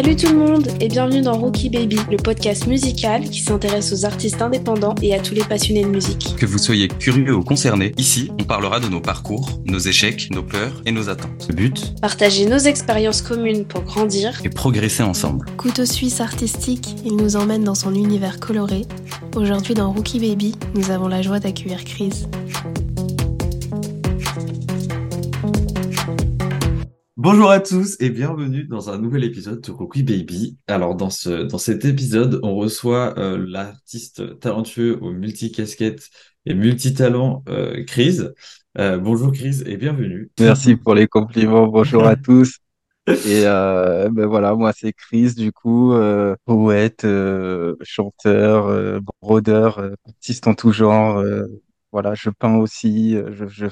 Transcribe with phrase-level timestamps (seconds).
[0.00, 4.04] Salut tout le monde et bienvenue dans Rookie Baby, le podcast musical qui s'intéresse aux
[4.04, 6.36] artistes indépendants et à tous les passionnés de musique.
[6.36, 10.44] Que vous soyez curieux ou concerné, ici, on parlera de nos parcours, nos échecs, nos
[10.44, 11.48] peurs et nos attentes.
[11.48, 15.46] Le but Partager nos expériences communes pour grandir et progresser ensemble.
[15.56, 18.82] Couteau suisse artistique, il nous emmène dans son univers coloré.
[19.34, 22.12] Aujourd'hui dans Rookie Baby, nous avons la joie d'accueillir Chris.
[27.30, 30.56] Bonjour à tous et bienvenue dans un nouvel épisode de Rookie Baby.
[30.66, 36.08] Alors dans ce dans cet épisode, on reçoit euh, l'artiste talentueux aux multicasquettes
[36.46, 38.20] et multitalents euh, Chris.
[38.78, 40.30] Euh, bonjour Chris et bienvenue.
[40.40, 41.66] Merci pour les compliments.
[41.66, 42.60] Bonjour à tous.
[43.06, 45.94] Et euh, ben voilà, moi c'est Chris du coup,
[46.46, 47.06] poète,
[47.82, 51.22] chanteur, brodeur, artiste en tout genre.
[51.92, 53.16] Voilà, je peins aussi.
[53.16, 53.66] euh, Je,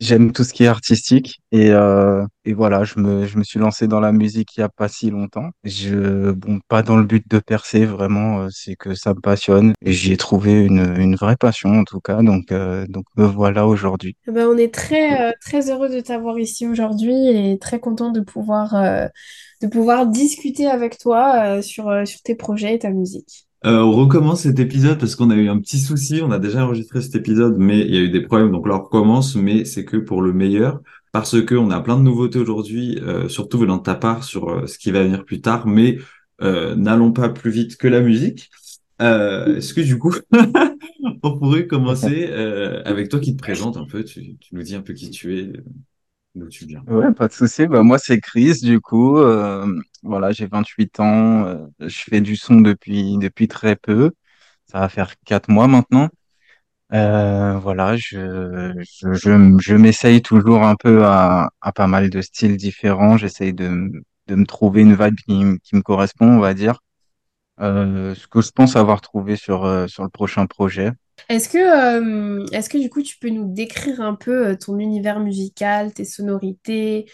[0.00, 3.58] j'aime tout ce qui est artistique et euh, et voilà, je me je me suis
[3.58, 5.50] lancé dans la musique il y a pas si longtemps.
[5.64, 9.72] Je bon pas dans le but de percer vraiment, euh, c'est que ça me passionne
[9.82, 12.22] et j'y ai trouvé une une vraie passion en tout cas.
[12.22, 14.16] Donc euh, donc me voilà aujourd'hui.
[14.28, 18.10] Eh ben, on est très, euh, très heureux de t'avoir ici aujourd'hui et très content
[18.10, 19.06] de pouvoir, euh,
[19.62, 23.45] de pouvoir discuter avec toi sur, sur tes projets et ta musique.
[23.64, 26.20] Euh, on recommence cet épisode parce qu'on a eu un petit souci.
[26.22, 28.52] On a déjà enregistré cet épisode, mais il y a eu des problèmes.
[28.52, 30.80] Donc là, on recommence, mais c'est que pour le meilleur.
[31.12, 34.50] Parce que on a plein de nouveautés aujourd'hui, euh, surtout venant de ta part sur
[34.50, 35.66] euh, ce qui va venir plus tard.
[35.66, 35.98] Mais
[36.42, 38.50] euh, n'allons pas plus vite que la musique.
[39.00, 40.14] Euh, est-ce que du coup,
[41.22, 42.26] on pourrait commencer
[42.84, 45.38] avec toi qui te présente un peu, tu, tu nous dis un peu qui tu
[45.38, 45.52] es,
[46.36, 46.48] d'où.
[46.88, 47.66] Ouais, pas de souci.
[47.66, 49.18] Bah, moi, c'est Chris, du coup.
[49.18, 49.66] Euh,
[50.02, 51.46] voilà, j'ai 28 ans.
[51.46, 54.12] euh, je fais du son depuis, depuis très peu.
[54.66, 56.08] Ça va faire quatre mois maintenant.
[56.92, 59.14] Euh, voilà, je, je,
[59.60, 63.16] je, m'essaye toujours un peu à, à pas mal de styles différents.
[63.16, 63.90] J'essaye de,
[64.28, 66.80] de me trouver une vibe qui, qui me correspond, on va dire.
[67.60, 70.92] Euh, ce que je pense avoir trouvé sur, euh, sur le prochain projet.
[71.28, 74.78] Est-ce que, euh, est-ce que du coup tu peux nous décrire un peu euh, ton
[74.78, 77.10] univers musical, tes sonorités,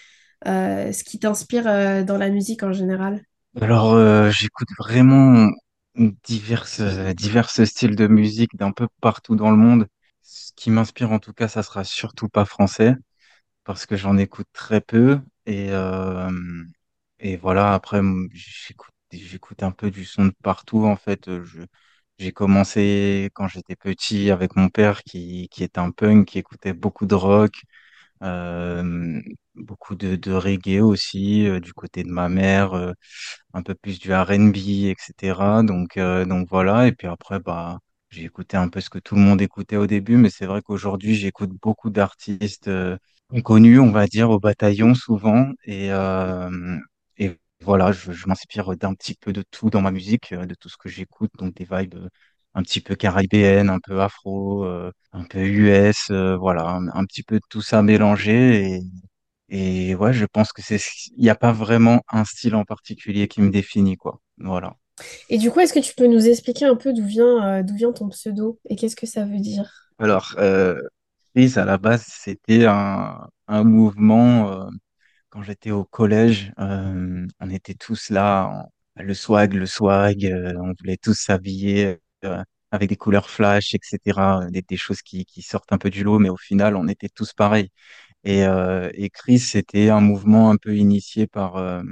[0.47, 1.65] euh, ce qui t'inspire
[2.05, 3.23] dans la musique en général?
[3.61, 5.49] Alors, j'écoute vraiment
[6.25, 6.81] diverses,
[7.15, 9.87] diverses styles de musique d'un peu partout dans le monde.
[10.23, 12.95] Ce qui m'inspire en tout cas, ça sera surtout pas français
[13.65, 15.21] parce que j'en écoute très peu.
[15.47, 15.71] Et,
[17.21, 18.01] et voilà, après,
[18.33, 20.85] j'écoute, j'écoute un peu du son de partout.
[20.87, 21.29] En fait,
[22.23, 26.73] j'ai commencé quand j'étais petit avec mon père qui, qui est un punk, qui écoutait
[26.73, 27.53] beaucoup de rock.
[29.55, 32.95] Beaucoup de, reggae aussi, du côté de ma mère,
[33.55, 34.57] un peu plus du R&B,
[34.91, 35.63] etc.
[35.63, 36.87] Donc, donc voilà.
[36.89, 37.79] Et puis après, bah,
[38.13, 40.61] j'ai écouté un peu ce que tout le monde écoutait au début, mais c'est vrai
[40.63, 42.97] qu'aujourd'hui, j'écoute beaucoup d'artistes euh,
[43.43, 45.51] connus, on va dire, au bataillon souvent.
[45.65, 45.91] Et
[47.65, 50.69] voilà, je, je m'inspire d'un petit peu de tout dans ma musique, euh, de tout
[50.69, 52.09] ce que j'écoute, donc des vibes euh,
[52.55, 57.05] un petit peu caribéennes, un peu afro, euh, un peu US, euh, voilà, un, un
[57.07, 58.83] petit peu de tout ça mélangé.
[59.49, 60.79] Et, et ouais, je pense que c'est,
[61.17, 64.21] il n'y a pas vraiment un style en particulier qui me définit, quoi.
[64.39, 64.75] Voilà.
[65.29, 67.75] Et du coup, est-ce que tu peux nous expliquer un peu d'où vient, euh, d'où
[67.75, 69.93] vient ton pseudo et qu'est-ce que ça veut dire?
[69.99, 70.81] Alors, euh,
[71.35, 74.71] Freeze, à la base, c'était un, un mouvement, euh,
[75.33, 78.67] quand j'étais au collège, euh, on était tous là,
[78.97, 84.47] le swag, le swag, euh, on voulait tous s'habiller euh, avec des couleurs flash, etc.,
[84.51, 87.09] des, des choses qui, qui sortent un peu du lot, mais au final, on était
[87.09, 87.71] tous pareils.
[88.25, 91.83] Et, euh, et Chris, c'était un mouvement un peu initié par, euh,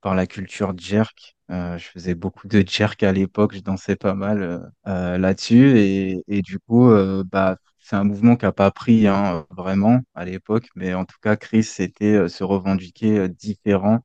[0.00, 1.36] par la culture jerk.
[1.50, 5.78] Euh, je faisais beaucoup de jerk à l'époque, je dansais pas mal là-dessus.
[5.78, 6.90] Et, et du coup,
[7.30, 7.56] bah,
[7.90, 10.68] c'est un mouvement qui a pas pris hein, vraiment à l'époque.
[10.76, 14.00] Mais en tout cas, Chris, c'était euh, se revendiquer euh, différent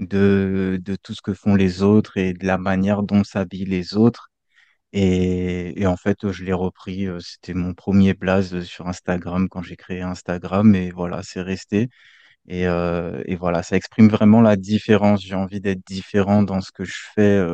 [0.00, 3.96] de, de tout ce que font les autres et de la manière dont s'habillent les
[3.96, 4.30] autres.
[4.92, 7.06] Et, et en fait, je l'ai repris.
[7.08, 10.74] euh, C'était mon premier blaze sur Instagram quand j'ai créé Instagram.
[10.76, 11.88] Et voilà, c'est resté.
[12.48, 12.66] Et,
[13.36, 15.22] voilà, ça exprime vraiment la différence.
[15.24, 17.46] J'ai envie d'être différent dans ce que je fais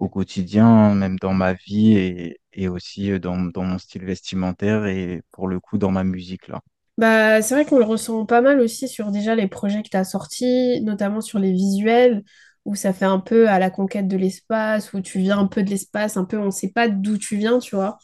[0.00, 4.86] au quotidien, même dans ma vie et, et aussi euh, dans, dans mon style vestimentaire
[4.86, 6.60] et pour le coup dans ma musique là.
[6.98, 9.96] Bah, c'est vrai qu'on le ressent pas mal aussi sur déjà les projets que tu
[9.96, 12.22] as sortis, notamment sur les visuels,
[12.66, 15.62] où ça fait un peu à la conquête de l'espace, où tu viens un peu
[15.62, 17.98] de l'espace, un peu on sait pas d'où tu viens, tu vois.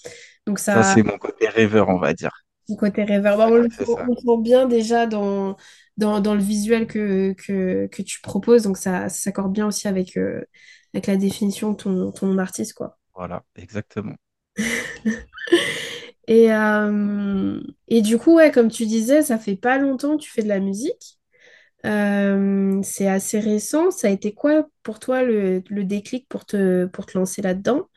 [0.47, 2.45] Donc Ça, ça, c'est mon côté rêveur, on va dire.
[2.79, 3.37] Côté rêveur.
[3.39, 4.09] Bah, on le sent, c'est ça.
[4.09, 5.57] on le sent bien déjà dans,
[5.97, 9.87] dans, dans le visuel que, que, que tu proposes, donc ça, ça s'accorde bien aussi
[9.87, 10.45] avec, euh,
[10.93, 12.99] avec la définition de ton, ton artiste, quoi.
[13.15, 14.17] Voilà, exactement.
[16.29, 20.31] Et, euh, et du coup, ouais, comme tu disais, ça fait pas longtemps que tu
[20.31, 21.19] fais de la musique.
[21.87, 23.91] Euh, c'est assez récent.
[23.93, 27.89] Ça a été quoi pour toi le, le déclic pour te, pour te lancer là-dedans?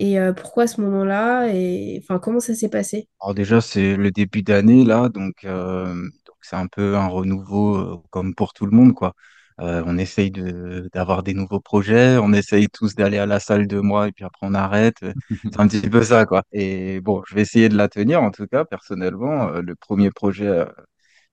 [0.00, 1.48] Et euh, pourquoi ce moment-là?
[1.54, 3.08] Et enfin, comment ça s'est passé?
[3.20, 7.76] Alors déjà, c'est le début d'année là, donc euh, donc c'est un peu un renouveau
[7.76, 9.14] euh, comme pour tout le monde quoi.
[9.60, 13.66] Euh, on essaye de d'avoir des nouveaux projets, on essaye tous d'aller à la salle
[13.66, 14.96] deux mois et puis après on arrête.
[15.52, 16.42] C'est un petit peu ça quoi.
[16.52, 19.48] Et bon, je vais essayer de la tenir en tout cas personnellement.
[19.48, 20.64] Euh, le premier projet, euh,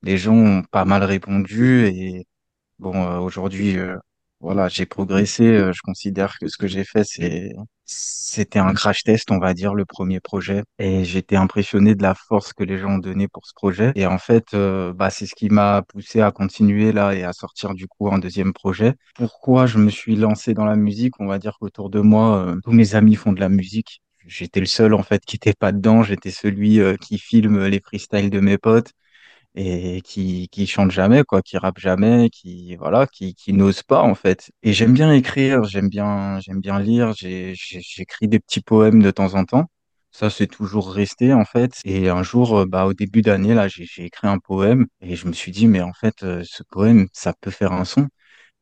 [0.03, 2.27] les gens ont pas mal répondu et
[2.79, 3.97] Bon, euh, aujourd'hui, euh,
[4.41, 5.43] voilà, j'ai progressé.
[5.45, 7.51] euh, je considère que ce que j'ai fait, c'est,
[7.87, 10.63] c'était un crash test, on va dire, le premier projet.
[10.77, 13.93] Et j'étais impressionné de la force que les gens ont donnée pour ce projet.
[13.95, 17.31] Et en fait, euh, bah, c'est ce qui m'a poussé à continuer là et à
[17.33, 18.93] sortir du coup un deuxième projet.
[19.15, 21.19] Pourquoi je me suis lancé dans la musique?
[21.19, 24.01] On va dire qu'autour de moi, euh, tous mes amis font de la musique.
[24.25, 26.03] J'étais le seul en fait qui était pas dedans.
[26.03, 28.91] J'étais celui euh, qui filme les freestyles de mes potes
[29.57, 34.01] et qui qui chante jamais quoi, qui rappe jamais, qui voilà, qui qui n'ose pas
[34.03, 34.51] en fait.
[34.63, 39.33] Et j'aime bien écrire, j'aime bien j'aime bien lire, j'écris des petits poèmes de temps
[39.35, 39.65] en temps.
[40.11, 41.73] Ça c'est toujours resté en fait.
[41.85, 45.15] Et un jour, euh, bah au début d'année là, j'ai j'ai écrit un poème et
[45.15, 48.07] je me suis dit mais en fait euh, ce poème ça peut faire un son.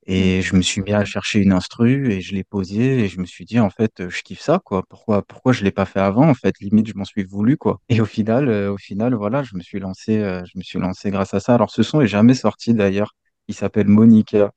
[0.07, 3.19] Et je me suis mis à chercher une instru et je l'ai posée et je
[3.19, 4.84] me suis dit, en fait, je kiffe ça, quoi.
[4.88, 6.30] Pourquoi, pourquoi je l'ai pas fait avant?
[6.30, 7.80] En fait, limite, je m'en suis voulu, quoi.
[7.90, 10.78] Et au final, euh, au final, voilà, je me suis lancé, euh, je me suis
[10.80, 11.56] lancé grâce à ça.
[11.56, 13.16] Alors, ce son est jamais sorti d'ailleurs.
[13.48, 14.52] Il s'appelle Monica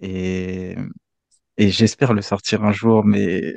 [0.00, 0.76] et,
[1.58, 3.54] et j'espère le sortir un jour, mais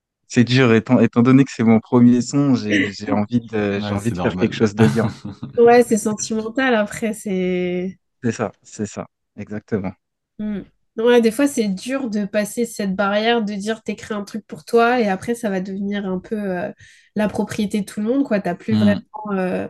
[0.28, 3.94] c'est dur étant, étant donné que c'est mon premier son, j'ai, j'ai envie de, j'ai
[3.94, 5.08] Ouais, envie de faire quelque chose de bien.
[5.58, 7.98] Ouais, c'est sentimental après, c'est...
[8.22, 9.06] C'est ça, c'est ça.
[9.36, 9.92] Exactement.
[10.40, 10.62] Hmm.
[10.98, 14.64] Ouais, des fois, c'est dur de passer cette barrière, de dire t'écris un truc pour
[14.66, 16.72] toi et après, ça va devenir un peu euh,
[17.16, 18.40] la propriété de tout le monde, quoi.
[18.40, 19.04] T'as plus vraiment, Hmm.
[19.32, 19.68] euh,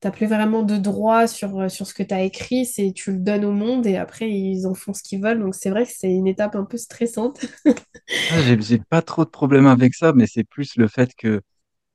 [0.00, 3.18] t'as plus vraiment de droit sur, euh, sur ce que t'as écrit, c'est tu le
[3.20, 5.40] donnes au monde et après, ils en font ce qu'ils veulent.
[5.40, 7.40] Donc, c'est vrai que c'est une étape un peu stressante.
[8.28, 11.42] Ah, j'ai pas trop de problème avec ça, mais c'est plus le fait que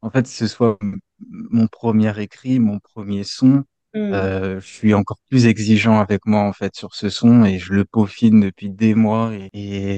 [0.02, 0.80] En fait, ce soit
[1.20, 3.66] mon premier écrit, mon premier son,
[3.98, 4.14] Hmm.
[4.14, 7.74] euh, je suis encore plus exigeant avec moi en fait sur ce son et je
[7.74, 9.50] le peaufine depuis des mois et,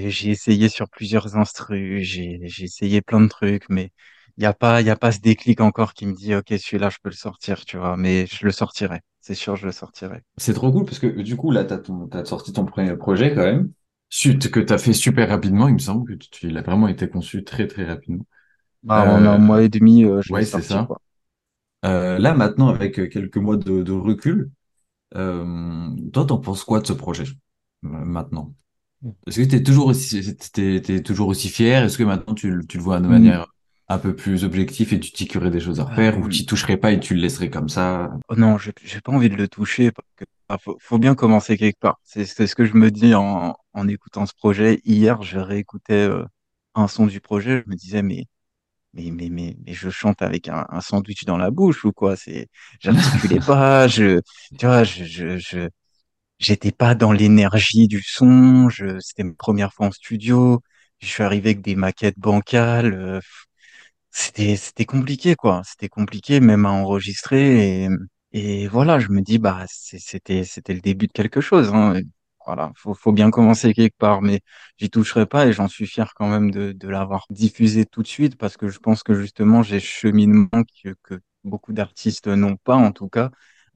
[0.07, 3.91] et j'ai essayé sur plusieurs instrus, j'ai j'ai essayé plein de trucs, mais
[4.37, 6.47] il y a pas il y a pas ce déclic encore qui me dit ok
[6.57, 9.71] celui-là je peux le sortir, tu vois, mais je le sortirai, c'est sûr je le
[9.71, 10.23] sortirai.
[10.37, 13.33] C'est trop cool parce que du coup, là, t'as ton, t'as sorti ton premier projet
[13.33, 13.73] quand même.
[14.09, 16.87] Suite que t'as fait super rapidement, il me semble que tu, tu- il a vraiment
[16.87, 18.25] été conçu très très rapidement.
[18.83, 20.87] Bah en un Euh, mois et demi euh, je l'ai ouais, c'est sorti ça.
[20.87, 21.01] quoi.
[21.85, 24.51] Euh, là, maintenant, avec euh, quelques mois de, de recul,
[25.15, 27.25] euh, toi, t'en penses quoi de ce projet
[27.83, 28.55] maintenant?
[29.27, 30.35] Est-ce que t'es toujours aussi,
[31.03, 31.83] toujours aussi fier?
[31.83, 33.09] Est-ce que maintenant tu, le- tu le vois de Mm.
[33.09, 33.47] manière
[33.89, 36.91] un peu plus objective et tu t'y des choses à refaire ou tu toucherais pas
[36.93, 38.11] et tu le laisserais comme ça?
[38.29, 41.57] Oh non, j'ai pas envie de le toucher parce que ah, faut, faut bien commencer
[41.57, 41.99] quelque part.
[42.03, 44.81] C'est c'est ce que je me dis en, en écoutant ce projet.
[44.85, 46.25] Hier, je réécoutais euh,
[46.75, 47.63] un son du projet.
[47.65, 48.25] Je me disais mais
[48.93, 52.15] mais mais mais, mais je chante avec un, sandwich dans la bouche ou quoi?
[52.15, 52.47] C'est
[52.79, 53.87] j'articulais pas.
[53.87, 54.19] Je
[54.57, 55.69] tu vois, je je je
[56.39, 58.69] j'étais pas dans l'énergie du son.
[58.69, 60.61] Je c'était ma première fois en studio.
[60.99, 62.93] Je suis arrivé avec des maquettes bancales.
[62.93, 63.21] euh,
[64.11, 67.89] c'était c'était compliqué quoi c'était compliqué même à enregistrer et,
[68.33, 71.99] et voilà je me dis bah c'était c'était le début de quelque chose hein.
[72.49, 74.41] Voilà faut faut bien commencer quelque part mais
[74.77, 78.07] j'y toucherai pas et j'en suis fier quand même de de l'avoir diffusé tout de
[78.07, 80.47] suite parce que je pense que justement j'ai cheminement
[80.83, 83.29] que que beaucoup d'artistes n'ont pas en tout cas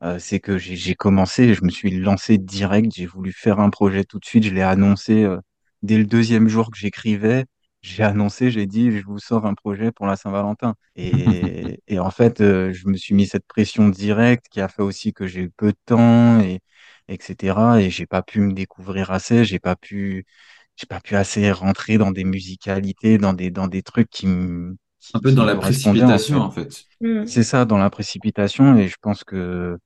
[0.04, 4.04] Euh, c'est que j'ai commencé je me suis lancé direct j'ai voulu faire un projet
[4.04, 5.40] tout de suite je l'ai annoncé euh,
[5.84, 7.46] dès le deuxième jour que j'écrivais
[7.82, 10.76] j'ai annoncé, j'ai dit, je vous sors un projet pour la Saint-Valentin.
[10.96, 14.82] Et, et en fait, euh, je me suis mis cette pression directe qui a fait
[14.82, 16.62] aussi que j'ai eu peu de temps et
[17.08, 17.82] etc.
[17.82, 20.26] Et j'ai pas pu me découvrir assez, j'ai pas pu,
[20.76, 24.76] j'ai pas pu assez rentrer dans des musicalités, dans des dans des trucs qui me
[25.14, 26.42] Un peu dans la en précipitation fait.
[26.42, 26.86] en fait.
[27.02, 27.26] Hmm.
[27.26, 28.78] C'est ça, dans la précipitation.
[28.78, 29.78] Et je pense que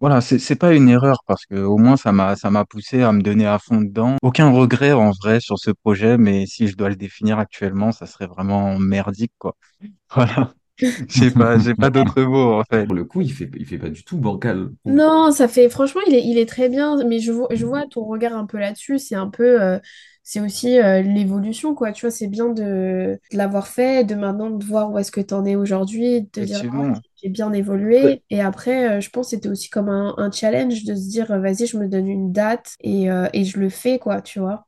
[0.00, 3.02] voilà, c'est c'est pas une erreur parce que au moins ça m'a ça m'a poussé
[3.02, 4.16] à me donner à fond dedans.
[4.22, 8.06] Aucun regret en vrai sur ce projet, mais si je dois le définir actuellement, ça
[8.06, 9.56] serait vraiment merdique quoi.
[10.14, 10.52] Voilà,
[11.08, 12.86] j'ai pas j'ai pas d'autres mots en fait.
[12.86, 14.70] Pour le coup, il fait, il fait pas du tout bancal.
[14.84, 17.86] Non, ça fait franchement, il est, il est très bien, mais je vois, je vois
[17.86, 18.98] ton regard un peu là-dessus.
[18.98, 19.78] C'est un peu, euh,
[20.22, 21.92] c'est aussi euh, l'évolution, quoi.
[21.92, 25.20] Tu vois, c'est bien de, de l'avoir fait, de maintenant de voir où est-ce que
[25.22, 28.22] tu en es aujourd'hui, de te dire, ah, j'ai bien évolué.
[28.28, 31.26] Et après, euh, je pense que c'était aussi comme un, un challenge de se dire,
[31.40, 34.66] vas-y, je me donne une date et, euh, et je le fais, quoi, tu vois.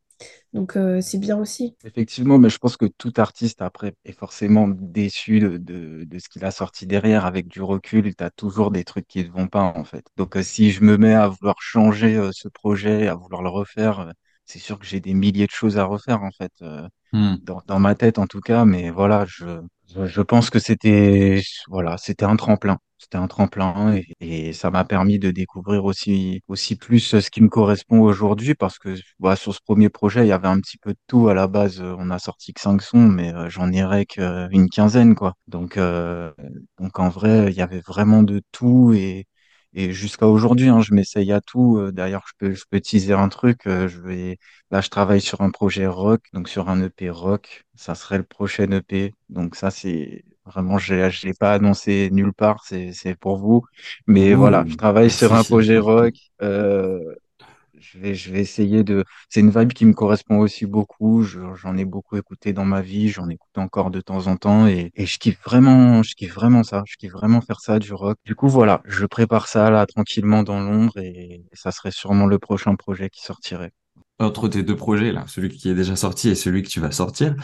[0.53, 1.77] Donc euh, c'est bien aussi.
[1.85, 6.29] Effectivement, mais je pense que tout artiste après est forcément déçu de, de, de ce
[6.29, 7.27] qu'il a sorti derrière.
[7.27, 10.05] Avec du recul, tu as toujours des trucs qui ne vont pas en fait.
[10.17, 13.51] Donc euh, si je me mets à vouloir changer euh, ce projet, à vouloir le
[13.51, 14.11] refaire, euh,
[14.47, 17.37] c'est sûr que j'ai des milliers de choses à refaire en fait, euh, Hmm.
[17.43, 18.65] dans, dans ma tête en tout cas.
[18.65, 22.79] Mais voilà, je, je, je pense que c'était voilà, c'était un tremplin.
[22.99, 24.07] C'était un tremplin et,
[24.49, 28.79] et ça m'a permis de découvrir aussi, aussi plus ce qui me correspond aujourd'hui parce
[28.79, 31.29] que voilà, sur ce premier projet, il y avait un petit peu de tout.
[31.29, 34.69] À la base, euh, on a sorti que cinq sons, mais euh, j'en irais qu'une
[34.71, 35.35] quinzaine, quoi.
[35.47, 36.33] Donc, euh,
[36.79, 39.27] donc en vrai, il y avait vraiment de tout et,
[39.75, 41.77] et jusqu'à aujourd'hui, hein, je m'essaye à tout.
[41.79, 43.67] Euh, D'ailleurs, je peux, je peux teaser un truc.
[43.67, 44.39] euh, je vais,
[44.71, 47.65] là, je travaille sur un projet rock, donc sur un EP rock.
[47.75, 49.13] Ça serait le prochain EP.
[49.29, 53.65] Donc ça, c'est Vraiment, je ne l'ai pas annoncé nulle part, c'est pour vous.
[54.07, 56.15] Mais voilà, je travaille sur un projet rock.
[56.43, 57.15] euh,
[57.79, 59.05] je vais, je vais essayer de.
[59.31, 61.23] C'est une vibe qui me correspond aussi beaucoup.
[61.23, 64.67] Je- J'en ai beaucoup écouté dans ma vie, j'en écoute encore de temps en temps
[64.69, 66.83] et, et je kiffe vraiment, je kiffe vraiment ça.
[66.87, 68.19] Je kiffe vraiment faire ça, du rock.
[68.25, 72.27] Du coup, voilà, je prépare ça là tranquillement dans l'ombre et, et ça serait sûrement
[72.27, 73.73] le prochain projet qui sortirait.
[74.19, 76.91] Entre tes deux projets, là, celui qui est déjà sorti et celui que tu vas
[76.91, 77.35] sortir,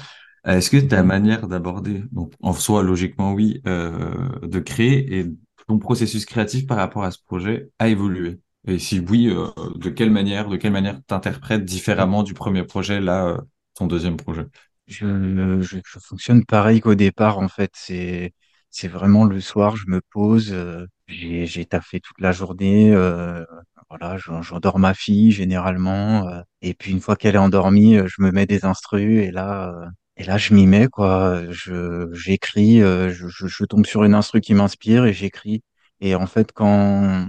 [0.46, 5.26] est-ce que ta manière d'aborder, donc en soi, logiquement, oui, euh, de créer et
[5.68, 8.40] ton processus créatif par rapport à ce projet a évolué?
[8.66, 13.00] Et si oui, euh, de quelle manière, de quelle manière t'interprètes différemment du premier projet,
[13.00, 13.38] là, euh,
[13.74, 14.46] ton deuxième projet?
[14.88, 17.70] Je, je, je fonctionne pareil qu'au départ, en fait.
[17.74, 18.32] C'est,
[18.70, 23.44] c'est vraiment le soir, je me pose, euh, j'ai, taffé toute la journée, euh,
[23.90, 28.22] voilà, j'en- j'endors ma fille généralement, euh, et puis une fois qu'elle est endormie, je
[28.22, 29.90] me mets des instrus, et là,
[30.22, 31.42] et là, je m'y mets, quoi.
[31.50, 35.62] Je, j'écris, euh, je, je, je tombe sur une instru qui m'inspire et j'écris.
[36.00, 37.26] Et en fait, quand,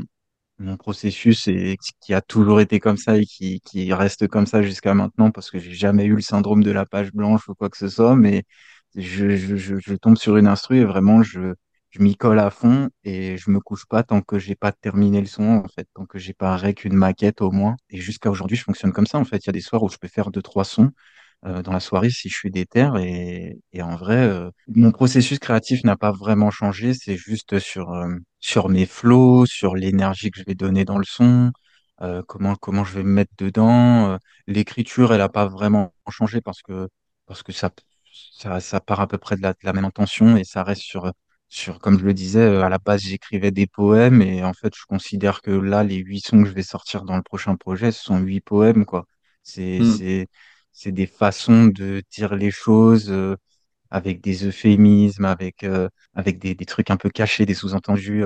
[0.60, 4.64] mon processus et qui a toujours été comme ça et qui, qui reste comme ça
[4.64, 7.70] jusqu'à maintenant parce que j'ai jamais eu le syndrome de la page blanche ou quoi
[7.70, 8.46] que ce soit, mais
[8.96, 11.54] je, je, je, je tombe sur une instru et vraiment je,
[11.92, 15.20] je m'y colle à fond et je me couche pas tant que j'ai pas terminé
[15.22, 17.76] le son en fait, tant que j'ai pas rec une maquette au moins.
[17.92, 19.38] Et jusqu'à aujourd'hui, je fonctionne comme ça en fait.
[19.46, 20.92] Il y a des soirs où je peux faire deux, trois sons
[21.46, 25.40] euh, dans la soirée si je suis déter et, et en vrai, euh, mon processus
[25.40, 26.94] créatif n'a pas vraiment changé.
[26.94, 31.06] C'est juste sur euh, sur mes flows, sur l'énergie que je vais donner dans le
[31.06, 31.52] son,
[32.28, 34.18] comment comment je vais me mettre dedans.
[34.48, 36.90] L'écriture, elle a pas vraiment changé parce que
[37.26, 37.70] parce que ça
[38.34, 40.82] ça ça part à peu près de la, de la même intention et ça reste
[40.82, 41.12] sur
[41.50, 44.86] sur comme je le disais à la base j'écrivais des poèmes et en fait je
[44.88, 48.04] considère que là les huit sons que je vais sortir dans le prochain projet ce
[48.04, 49.06] sont huit poèmes quoi.
[49.44, 49.98] C'est Hmm.
[50.74, 53.36] C'est des façons de dire les choses euh,
[53.92, 58.26] avec des euphémismes, avec, euh, avec des, des trucs un peu cachés, des sous-entendus.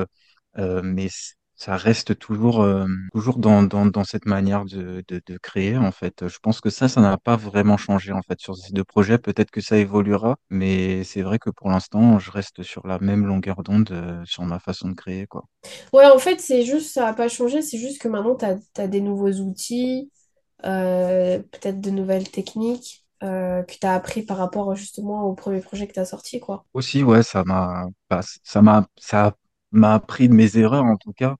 [0.60, 1.10] euh, mais
[1.56, 2.68] ça reste toujours,
[3.14, 6.28] toujours dans, dans, dans cette manière de, de, créer, en fait.
[6.28, 9.18] Je pense que ça, ça n'a pas vraiment changé, en fait, sur ces deux projets.
[9.18, 13.26] Peut-être que ça évoluera, mais c'est vrai que pour l'instant, je reste sur la même
[13.26, 15.46] longueur d'onde, sur ma façon de créer, quoi.
[15.94, 18.46] Ouais, en fait, c'est juste, ça n'a pas changé, c'est juste que maintenant, tu
[18.82, 20.12] as, des nouveaux outils,
[20.62, 25.88] peut-être de nouvelles techniques euh, que tu as appris par rapport justement au premier projet
[25.88, 26.66] que tu as sorti, quoi.
[26.74, 29.36] Aussi, ouais, ça m'a, bah, ça m'a, ça
[29.72, 31.36] m'a appris de mes erreurs, en tout cas.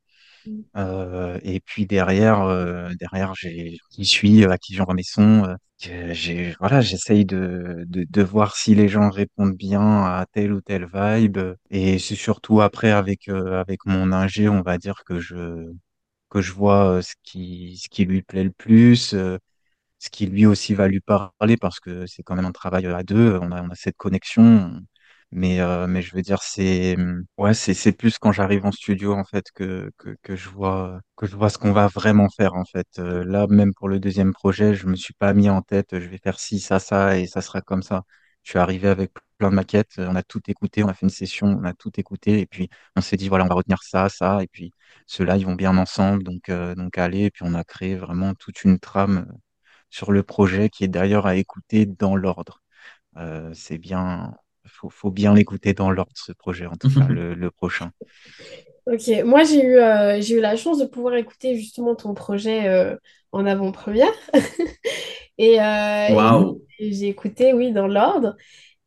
[0.46, 0.64] Mm.
[0.78, 5.46] Euh, et puis derrière, euh, derrière, j'ai, qui suis, euh, à qui sons.
[5.46, 10.26] euh, que j'ai, voilà, j'essaye de, de, de voir si les gens répondent bien à
[10.32, 11.40] telle ou telle vibe.
[11.70, 15.72] Et c'est surtout après avec, euh, avec mon ingé, on va dire que je,
[16.30, 19.14] que je vois euh, ce qui, ce qui lui plaît le plus.
[19.14, 19.38] euh,
[20.00, 23.04] ce qui lui aussi va lui parler parce que c'est quand même un travail à
[23.04, 24.82] deux, on a, on a cette connexion.
[25.32, 26.96] Mais, euh, mais je veux dire, c'est
[27.38, 31.02] ouais, c'est c'est plus quand j'arrive en studio en fait que, que, que je vois
[31.18, 32.88] que je vois ce qu'on va vraiment faire en fait.
[33.00, 36.08] Euh, là, même pour le deuxième projet, je me suis pas mis en tête, je
[36.08, 38.04] vais faire ci, ça, ça et ça sera comme ça.
[38.44, 41.10] Je suis arrivé avec plein de maquettes, on a tout écouté, on a fait une
[41.10, 44.10] session, on a tout écouté et puis on s'est dit voilà, on va retenir ça,
[44.10, 44.74] ça et puis
[45.08, 48.34] ceux-là ils vont bien ensemble donc euh, donc allez et puis on a créé vraiment
[48.36, 49.28] toute une trame
[49.90, 52.62] sur le projet qui est d'ailleurs à écouter dans l'ordre.
[53.18, 54.36] Euh, c'est bien,
[54.68, 57.92] faut, faut bien l'écouter dans l'ordre, ce projet, en tout cas, le, le prochain.
[58.86, 62.68] Ok, moi j'ai eu, euh, j'ai eu la chance de pouvoir écouter justement ton projet
[62.70, 62.96] euh,
[63.34, 64.14] en avant-première.
[65.38, 66.42] Et, euh,
[66.80, 68.36] et j'ai écouté, oui, dans l'ordre.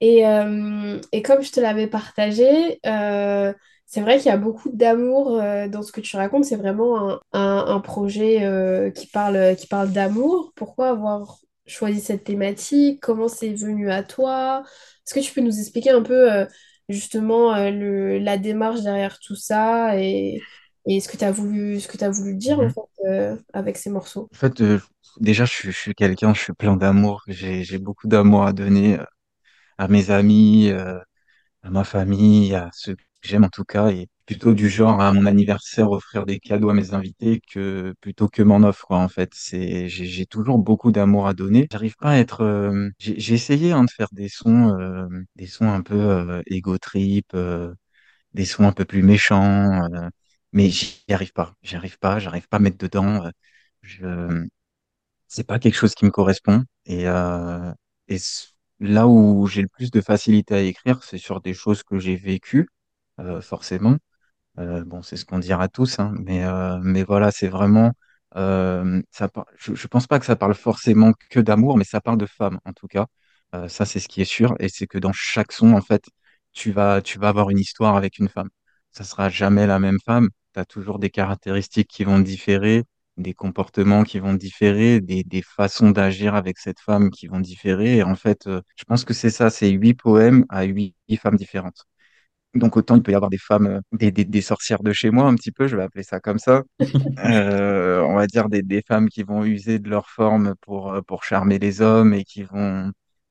[0.00, 3.52] Et, euh, et comme je te l'avais partagé, euh,
[3.86, 6.44] c'est vrai qu'il y a beaucoup d'amour euh, dans ce que tu racontes.
[6.44, 10.52] C'est vraiment un, un- un projet qui parle, qui parle d'amour.
[10.56, 13.00] Pourquoi avoir choisi cette thématique?
[13.02, 14.62] Comment c'est venu à toi?
[15.06, 16.46] Est-ce que tu peux nous expliquer un peu
[16.88, 20.46] justement le, la démarche derrière tout ça et,
[20.86, 22.70] et ce que tu as voulu, ce que tu as voulu dire en Mhm.
[22.70, 24.30] fait euh, avec ces morceaux?
[24.32, 24.80] En fait, euh,
[25.20, 27.22] déjà, je, suis je suis quelqu'un, je suis plein d'amour.
[27.28, 28.98] J'ai, j'ai beaucoup d'amour à donner
[29.80, 30.98] à mes amis, euh,
[31.62, 35.12] à ma famille, à ceux que j'aime en tout cas, et plutôt du genre à
[35.12, 39.08] mon anniversaire offrir des cadeaux à mes invités que plutôt que m'en offre, quoi, en
[39.08, 39.30] fait.
[39.34, 41.66] C'est, j'ai, toujours beaucoup d'amour à donner.
[41.72, 45.68] J'arrive pas à être, euh, j'ai, essayé, hein, de faire des sons, euh, des sons
[45.70, 46.42] un peu euh,
[46.80, 47.74] trip, euh,
[48.34, 50.08] des sons un peu plus méchants, euh,
[50.52, 51.54] mais j'y arrive pas.
[51.62, 53.30] J'y arrive pas, j'arrive pas à mettre dedans.
[53.82, 54.46] je,
[55.28, 56.64] c'est pas quelque chose qui me correspond.
[56.86, 57.04] Et,
[58.08, 58.18] et
[58.80, 62.16] là où j'ai le plus de facilité à écrire, c'est sur des choses que j'ai
[62.16, 62.68] vécues,
[63.20, 63.96] euh, forcément.
[64.58, 67.92] Euh, bon, c'est ce qu'on dira tous, hein, mais, euh, mais voilà, c'est vraiment.
[68.34, 72.26] ça, je, je pense pas que ça parle forcément que d'amour, mais ça parle de
[72.26, 73.06] femmes, en tout cas.
[73.68, 74.54] Ça, c'est ce qui est sûr.
[74.60, 76.04] Et c'est que dans chaque son, en fait,
[76.52, 78.48] tu vas, tu vas avoir une histoire avec une femme.
[78.92, 80.28] Ça sera jamais la même femme.
[80.54, 82.84] Tu as toujours des caractéristiques qui vont différer,
[83.16, 87.98] des comportements qui vont différer, des, des façons d'agir avec cette femme qui vont différer.
[87.98, 91.36] Et en fait, euh, je pense que c'est ça, c'est huit poèmes à huit femmes
[91.36, 91.84] différentes.
[92.54, 95.10] Donc autant il peut y avoir des femmes, euh, des, des, des sorcières de chez
[95.10, 96.62] moi un petit peu, je vais appeler ça comme ça.
[97.24, 101.02] Euh, on va dire des, des femmes qui vont user de leur forme pour, euh,
[101.02, 102.90] pour charmer les hommes et qui vont,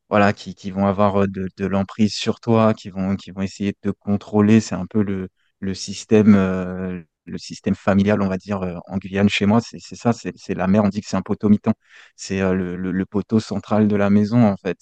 [0.09, 3.71] voilà, qui, qui vont avoir de, de l'emprise sur toi, qui vont, qui vont essayer
[3.73, 4.61] de te contrôler.
[4.61, 8.97] C'est un peu le, le système, euh, le système familial, on va dire, euh, en
[8.97, 9.61] Guyane chez moi.
[9.61, 11.73] C'est ça, c'est la mère, on dit que c'est un poteau mitant.
[12.15, 14.77] C'est euh, le, le, le poteau central de la maison, en fait.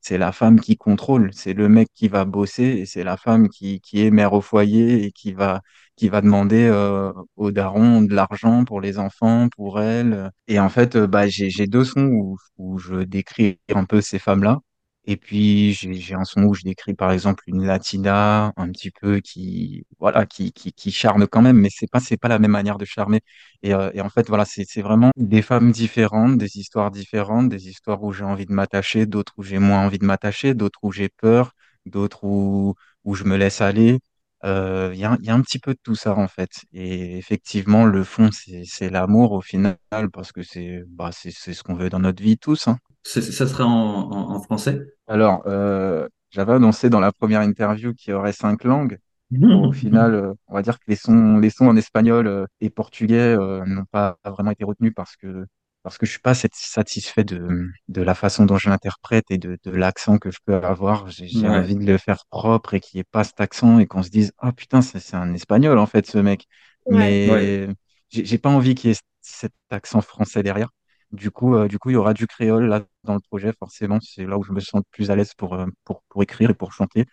[0.00, 3.48] C'est la femme qui contrôle, c'est le mec qui va bosser et c'est la femme
[3.48, 5.60] qui, qui est mère au foyer et qui va,
[5.96, 10.30] qui va demander euh, au daron de l'argent pour les enfants, pour elle.
[10.48, 14.00] Et en fait, euh, bah, j'ai, j'ai deux sons où, où je décris un peu
[14.00, 14.60] ces femmes-là.
[15.04, 19.18] Et puis j'ai un son où je décris par exemple une latina un petit peu
[19.20, 22.52] qui voilà qui qui, qui charme quand même mais c'est pas c'est pas la même
[22.52, 23.20] manière de charmer.
[23.62, 27.48] Et, euh, et en fait voilà c'est c'est vraiment des femmes différentes des histoires différentes
[27.48, 30.78] des histoires où j'ai envie de m'attacher d'autres où j'ai moins envie de m'attacher d'autres
[30.82, 31.52] où j'ai peur
[31.86, 33.98] d'autres où où je me laisse aller.
[34.44, 36.50] Euh, il y a, y a un petit peu de tout ça en fait.
[36.72, 39.76] Et effectivement le fond c'est c'est l'amour au final
[40.12, 42.78] parce que c'est bah c'est c'est ce qu'on veut dans notre vie tous hein.
[43.04, 44.80] Ça sera en, en, en français?
[45.06, 48.98] Alors, euh, j'avais annoncé dans la première interview qu'il y aurait cinq langues.
[49.30, 52.46] Bon, au final, euh, on va dire que les sons, les sons en espagnol euh,
[52.60, 55.46] et portugais euh, n'ont pas vraiment été retenus parce que
[55.82, 59.38] parce que je suis pas sat- satisfait de, de la façon dont je l'interprète et
[59.38, 61.08] de, de l'accent que je peux avoir.
[61.10, 63.86] J'ai Ouais, envie de le faire propre et qu'il n'y ait pas cet accent et
[63.86, 66.46] qu'on se dise, ah putain, c'est c'est un espagnol en fait, ce mec.
[66.86, 67.48] Ouais.
[67.48, 67.68] Mais
[68.10, 70.70] j'ai pas envie qu'il y ait cet accent français derrière.
[71.12, 73.98] Du coup, euh, du coup, il y aura du créole là dans le projet, forcément.
[74.00, 76.54] C'est là où je me sens plus à l'aise pour, euh, pour, pour écrire et
[76.54, 77.04] pour chanter.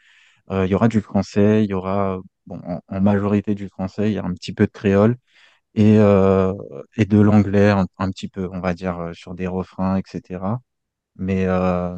[0.51, 4.15] Euh, il y aura du français, il y aura, bon, en, majorité du français, il
[4.15, 5.17] y a un petit peu de créole
[5.75, 6.53] et, euh,
[6.97, 10.59] et de l'anglais, un, petit peu, on va dire, sur des refrains, etc.
[11.17, 11.47] Mais,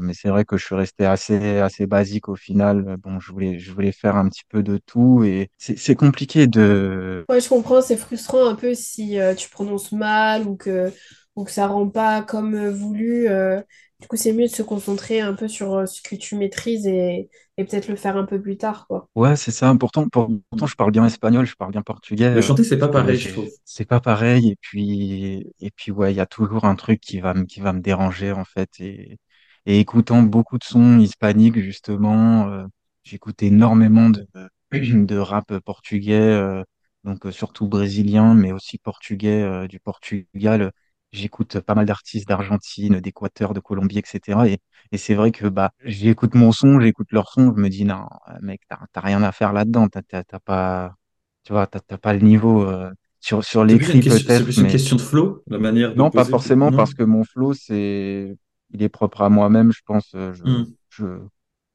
[0.02, 2.98] mais c'est vrai que je suis resté assez, assez basique au final.
[3.00, 7.26] Bon, je voulais, je voulais faire un petit peu de tout et c'est compliqué de,
[7.30, 10.92] Ouais, je comprends, c'est frustrant un peu si tu prononces mal ou que,
[11.36, 13.28] ou que ça rend pas comme euh, voulu.
[13.30, 13.62] euh.
[14.00, 16.88] du coup, c'est mieux de se concentrer un peu sur euh, ce que tu maîtrises
[16.88, 19.10] et, et peut-être le faire un peu plus tard, quoi.
[19.15, 19.76] Ouais, c'est ça.
[19.78, 22.26] Pourtant, pour- pourtant, je parle bien espagnol, je parle bien portugais.
[22.34, 23.54] Mais euh, chanter, c'est pas pareil, je trouve.
[23.65, 24.50] c'est pas pareil.
[24.52, 27.60] Et puis, et puis ouais, il y a toujours un truc qui va me, qui
[27.60, 28.70] va me déranger en fait.
[28.80, 29.17] Et,
[29.65, 32.65] et écoutant beaucoup de sons hispaniques justement, euh,
[33.04, 34.26] j'écoute énormément de,
[34.72, 36.63] de rap portugais, euh,
[37.04, 40.72] donc euh, surtout brésilien, mais aussi portugais euh, du Portugal.
[41.12, 44.47] J'écoute pas mal d'artistes d'Argentine, d'Équateur, de Colombie, etc.
[44.47, 44.60] Et,
[44.91, 48.06] et c'est vrai que bah j'écoute mon son, j'écoute leur son, je me dis non,
[48.41, 50.95] mec, t'as rien à faire là-dedans, t'as t'as- t'as pas,
[51.43, 54.60] tu vois, t'as t'as pas le niveau euh, sur sur l'écrit question, c'est peut-être, plus
[54.62, 56.26] une mais question de flow, la manière de non, pas peut-être.
[56.26, 58.36] forcément parce que mon flow c'est,
[58.71, 60.13] il est propre à moi-même, je pense.
[60.15, 60.76] euh, Je Hmm.
[60.89, 61.06] je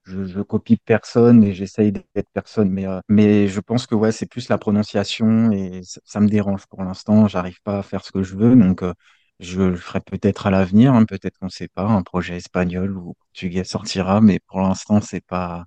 [0.05, 4.13] je, je copie personne et j'essaye d'être personne, mais euh, mais je pense que ouais,
[4.13, 7.27] c'est plus la prononciation et ça, ça me dérange pour l'instant.
[7.29, 8.95] J'arrive pas à faire ce que je veux, donc euh,
[9.41, 13.15] je le ferai peut-être à l'avenir, hein, peut-être qu'on sait pas, un projet espagnol ou
[13.15, 15.65] portugais sortira, mais pour l'instant c'est pas,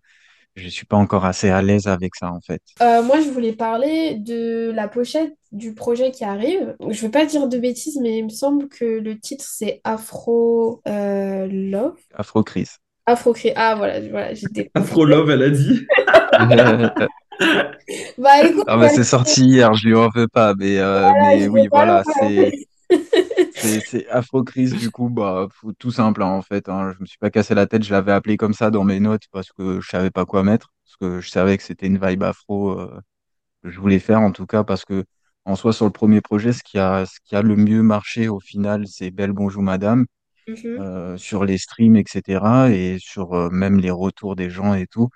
[0.55, 2.61] je suis pas encore assez à l'aise avec ça en fait.
[2.81, 6.75] Euh, moi, je voulais parler de la pochette du projet qui arrive.
[6.89, 10.81] Je vais pas dire de bêtises, mais il me semble que le titre, c'est Afro
[10.87, 11.97] euh, Love.
[12.13, 12.77] Afrocrise.
[13.05, 15.87] Afro Ah, voilà, voilà, j'étais Afro Love, elle a dit.
[18.17, 21.47] Bah écoute, Ah bah c'est sorti hier, je lui en veux pas, mais euh, mais
[21.47, 22.51] oui voilà, c'est.
[23.55, 25.47] C'est Afrocrise du coup bah
[25.79, 26.69] tout simple hein, en fait.
[26.69, 26.93] Hein.
[26.95, 29.23] Je me suis pas cassé la tête, je l'avais appelé comme ça dans mes notes
[29.31, 32.23] parce que je savais pas quoi mettre, parce que je savais que c'était une vibe
[32.23, 32.99] afro euh,
[33.63, 35.05] que je voulais faire en tout cas parce que
[35.45, 38.27] en soi, sur le premier projet, ce qui a, ce qui a le mieux marché
[38.29, 40.05] au final, c'est Belle Bonjour Madame,
[40.47, 40.79] Mhm.
[40.79, 42.71] euh, sur les streams, etc.
[42.71, 45.09] Et sur euh, même les retours des gens et tout.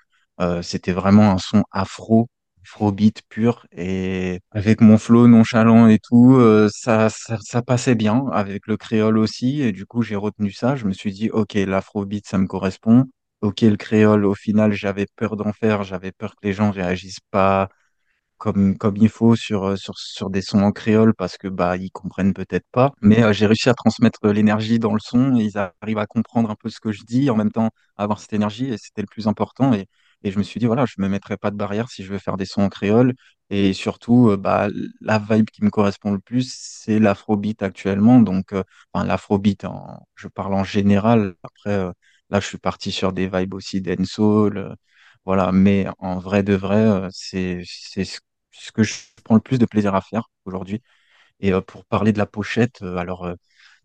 [0.62, 2.28] C'était vraiment un son afro,
[2.64, 3.66] afrobeat pur.
[3.72, 8.26] Et avec mon flow nonchalant et tout, euh, ça, ça, ça passait bien.
[8.32, 9.62] Avec le créole aussi.
[9.62, 10.76] Et du coup, j'ai retenu ça.
[10.76, 13.04] Je me suis dit, OK, l'afrobeat, ça me correspond.
[13.42, 15.84] OK, le créole, au final, j'avais peur d'en faire.
[15.84, 17.68] J'avais peur que les gens réagissent pas
[18.38, 21.76] comme, comme il faut sur, euh, sur, sur des sons en créole parce que bah
[21.76, 22.92] ils comprennent peut-être pas.
[23.00, 25.36] Mais euh, j'ai réussi à transmettre l'énergie dans le son.
[25.36, 28.32] Ils arrivent à comprendre un peu ce que je dis, en même temps avoir cette
[28.32, 29.72] énergie et c'était le plus important.
[29.72, 29.86] Et,
[30.24, 32.18] et je me suis dit voilà, je me mettrai pas de barrière si je veux
[32.18, 33.14] faire des sons en créole.
[33.50, 34.68] Et surtout, euh, bah,
[35.02, 38.20] la vibe qui me correspond le plus, c'est l'afrobeat actuellement.
[38.20, 41.34] Donc, euh, enfin, l'afrobeat, en, je parle en général.
[41.44, 41.92] Après, euh,
[42.30, 44.56] là, je suis parti sur des vibes aussi dancehall.
[44.58, 44.74] euh,
[45.24, 49.58] voilà, mais en vrai de vrai, euh, c'est c'est ce que je prends le plus
[49.58, 50.82] de plaisir à faire aujourd'hui.
[51.40, 53.28] Et pour parler de la pochette, alors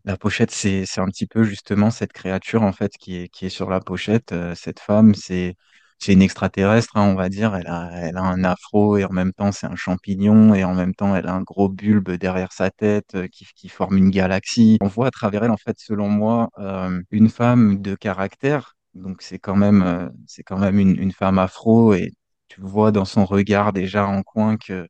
[0.04, 3.48] la pochette, c'est un petit peu justement cette créature en fait qui est qui est
[3.50, 4.34] sur la pochette.
[4.54, 5.56] Cette femme, c'est
[6.00, 7.54] c'est une extraterrestre, hein, on va dire.
[7.54, 10.74] Elle a elle a un afro et en même temps c'est un champignon et en
[10.74, 14.10] même temps elle a un gros bulbe derrière sa tête euh, qui qui forme une
[14.10, 14.78] galaxie.
[14.80, 18.76] On voit à travers elle en fait, selon moi, euh, une femme de caractère.
[18.94, 22.12] Donc c'est quand même euh, c'est quand même une, une femme afro et
[22.48, 24.88] tu vois dans son regard déjà en coin que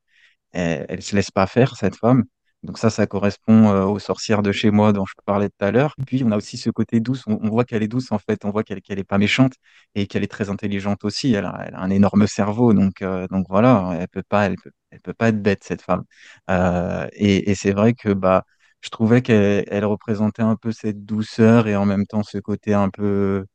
[0.53, 2.25] elle, elle se laisse pas faire, cette femme.
[2.63, 5.95] Donc ça, ça correspond aux sorcières de chez moi dont je parlais tout à l'heure.
[6.07, 7.25] Puis on a aussi ce côté douce.
[7.27, 8.45] On, voit qu'elle est douce en fait.
[8.45, 9.55] On voit qu'elle qu'elle est pas méchante
[9.95, 11.33] et qu'elle est très intelligente aussi.
[11.33, 12.75] Elle a, un énorme cerveau.
[12.75, 13.03] Donc
[13.49, 14.57] voilà, elle peut pas, elle
[15.03, 16.05] peut, pas être bête cette femme.
[17.13, 18.45] Et c'est vrai que bah
[18.83, 22.75] je trouvais qu'elle elle représentait un peu cette douceur et en même temps ce côté
[22.75, 23.47] un peu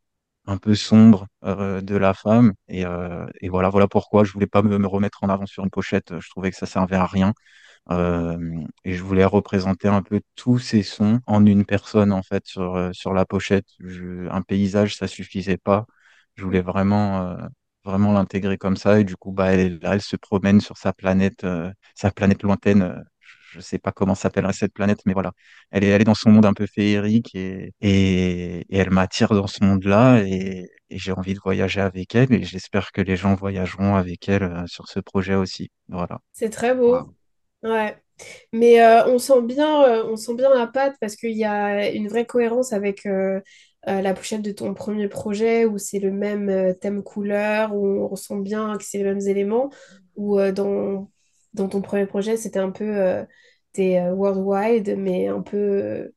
[0.75, 2.53] sombre euh, de la femme.
[2.67, 5.63] Et, euh, et voilà, voilà pourquoi je voulais pas me, me remettre en avant sur
[5.63, 6.19] une pochette.
[6.19, 7.33] Je trouvais que ça servait à rien.
[7.91, 8.37] Euh,
[8.83, 12.75] et je voulais représenter un peu tous ces sons en une personne, en fait, sur,
[12.75, 13.65] euh, sur la pochette.
[13.79, 15.85] Je- un paysage, ça suffisait pas.
[16.35, 17.37] Je voulais vraiment, euh,
[17.83, 18.99] vraiment l'intégrer comme ça.
[18.99, 22.43] Et du coup, bah, elle, là, elle se promène sur sa planète, euh, sa planète
[22.43, 23.03] lointaine.
[23.51, 25.31] Je sais pas comment s'appellerait cette planète, mais voilà.
[25.71, 29.29] Elle est, elle est dans son monde un peu féerique et, et, et elle m'attire
[29.29, 33.15] dans ce monde-là et, et j'ai envie de voyager avec elle et j'espère que les
[33.15, 35.69] gens voyageront avec elle sur ce projet aussi.
[35.87, 36.19] Voilà.
[36.33, 37.15] C'est très beau.
[37.63, 37.97] Ouais.
[38.53, 41.89] Mais euh, on sent bien, euh, on sent bien la patte parce qu'il y a
[41.91, 43.41] une vraie cohérence avec euh,
[43.87, 47.87] euh, la pochette de ton premier projet où c'est le même euh, thème couleur, où
[47.87, 49.69] on ressent bien que c'est les mêmes éléments,
[50.15, 51.11] où euh, dans,
[51.53, 53.25] dans ton premier projet c'était un peu euh,
[53.73, 56.11] t'es, euh, worldwide, mais un peu,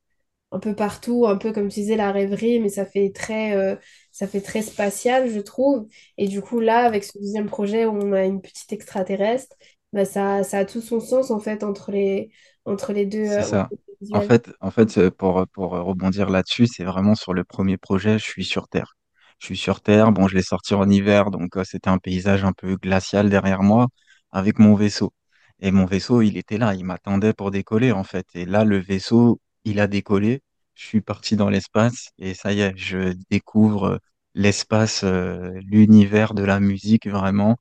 [0.51, 3.77] un peu partout, un peu comme tu disais la rêverie, mais ça fait très, euh,
[4.13, 5.89] ça fait très spatial, je trouve.
[6.17, 9.55] Et du coup là, avec ce deuxième projet où on a une petite extraterrestre,
[9.93, 12.31] bah, ça, ça a tout son sens en fait entre les,
[12.65, 13.73] entre les deux, C'est euh, ça.
[14.01, 18.19] les En fait, en fait, pour, pour rebondir là-dessus, c'est vraiment sur le premier projet,
[18.19, 18.95] je suis sur Terre.
[19.39, 22.45] Je suis sur Terre, bon, je l'ai sorti en hiver, donc euh, c'était un paysage
[22.45, 23.89] un peu glacial derrière moi
[24.33, 25.13] avec mon vaisseau.
[25.61, 28.27] Et mon vaisseau, il était là, il m'attendait pour décoller en fait.
[28.35, 30.43] Et là, le vaisseau, il a décollé,
[30.75, 33.99] je suis parti dans l'espace et ça y est, je découvre euh,
[34.35, 37.57] l'espace, euh, l'univers de la musique vraiment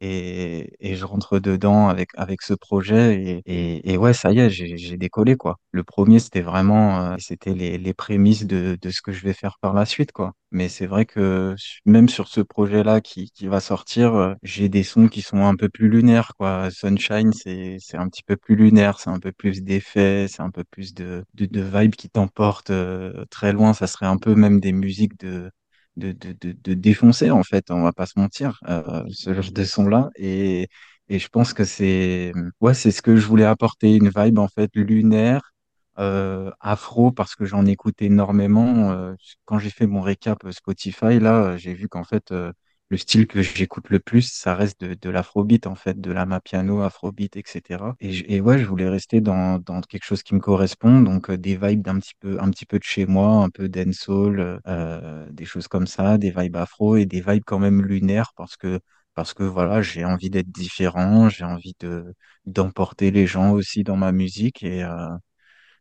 [0.00, 4.38] et, et je rentre dedans avec, avec ce projet et, et, et ouais, ça y
[4.40, 5.58] est, j'ai, décollé, quoi.
[5.72, 9.32] Le premier, c'était vraiment, euh, c'était les, les prémices de, de ce que je vais
[9.32, 10.32] faire par la suite, quoi.
[10.52, 11.54] Mais c'est vrai que
[11.84, 15.56] même sur ce projet-là qui, qui va sortir, euh, j'ai des sons qui sont un
[15.56, 16.70] peu plus lunaires, quoi.
[16.70, 20.50] Sunshine, c'est, c'est un petit peu plus lunaire, c'est un peu plus d'effets, c'est un
[20.50, 23.72] peu plus de, de, de vibe qui t'emporte euh, très loin.
[23.74, 25.50] Ça serait un peu même des musiques de
[25.96, 29.64] de, de, de, défoncer, en fait, on va pas se mentir, euh, ce genre de
[29.64, 30.10] son-là.
[30.16, 30.68] Et,
[31.08, 34.48] et je pense que c'est ouais, c'est ce que je voulais apporter, une vibe, en
[34.48, 35.52] fait, lunaire,
[35.98, 38.90] euh, afro, parce que j'en écoute énormément.
[38.92, 42.52] Euh, quand j'ai fait mon récap Spotify, là, j'ai vu qu'en fait, euh,
[42.88, 46.82] le style que j'écoute le plus, ça reste de, de l'afrobeat, en fait, de l'amapiano,
[46.82, 47.96] afrobeat, etc.
[48.00, 51.30] Et, je- et ouais, je voulais rester dans, dans quelque chose qui me correspond, donc
[51.30, 54.60] euh, des vibes d'un petit peu, un petit peu de chez moi, un peu dancehall,
[54.66, 58.56] euh, des choses comme ça, des vibes afro et des vibes quand même lunaires, parce
[58.56, 58.80] que,
[59.14, 62.14] parce que voilà, j'ai envie d'être différent, j'ai envie de,
[62.46, 65.08] d'emporter les gens aussi dans ma musique, et, euh,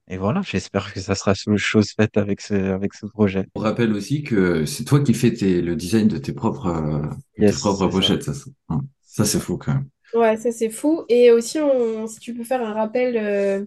[0.08, 3.46] et voilà, j'espère que ça sera chose faite avec ce, avec ce projet.
[3.56, 7.02] On rappelle aussi que c'est toi qui fais tes- le design de tes propres, euh,
[7.46, 7.52] tes
[7.90, 8.82] pochettes, ça, ça, hein.
[9.02, 9.90] Ça, c'est fou quand même.
[10.14, 11.04] Ouais, ça c'est fou.
[11.10, 13.66] Et aussi, on- si tu peux faire un rappel euh,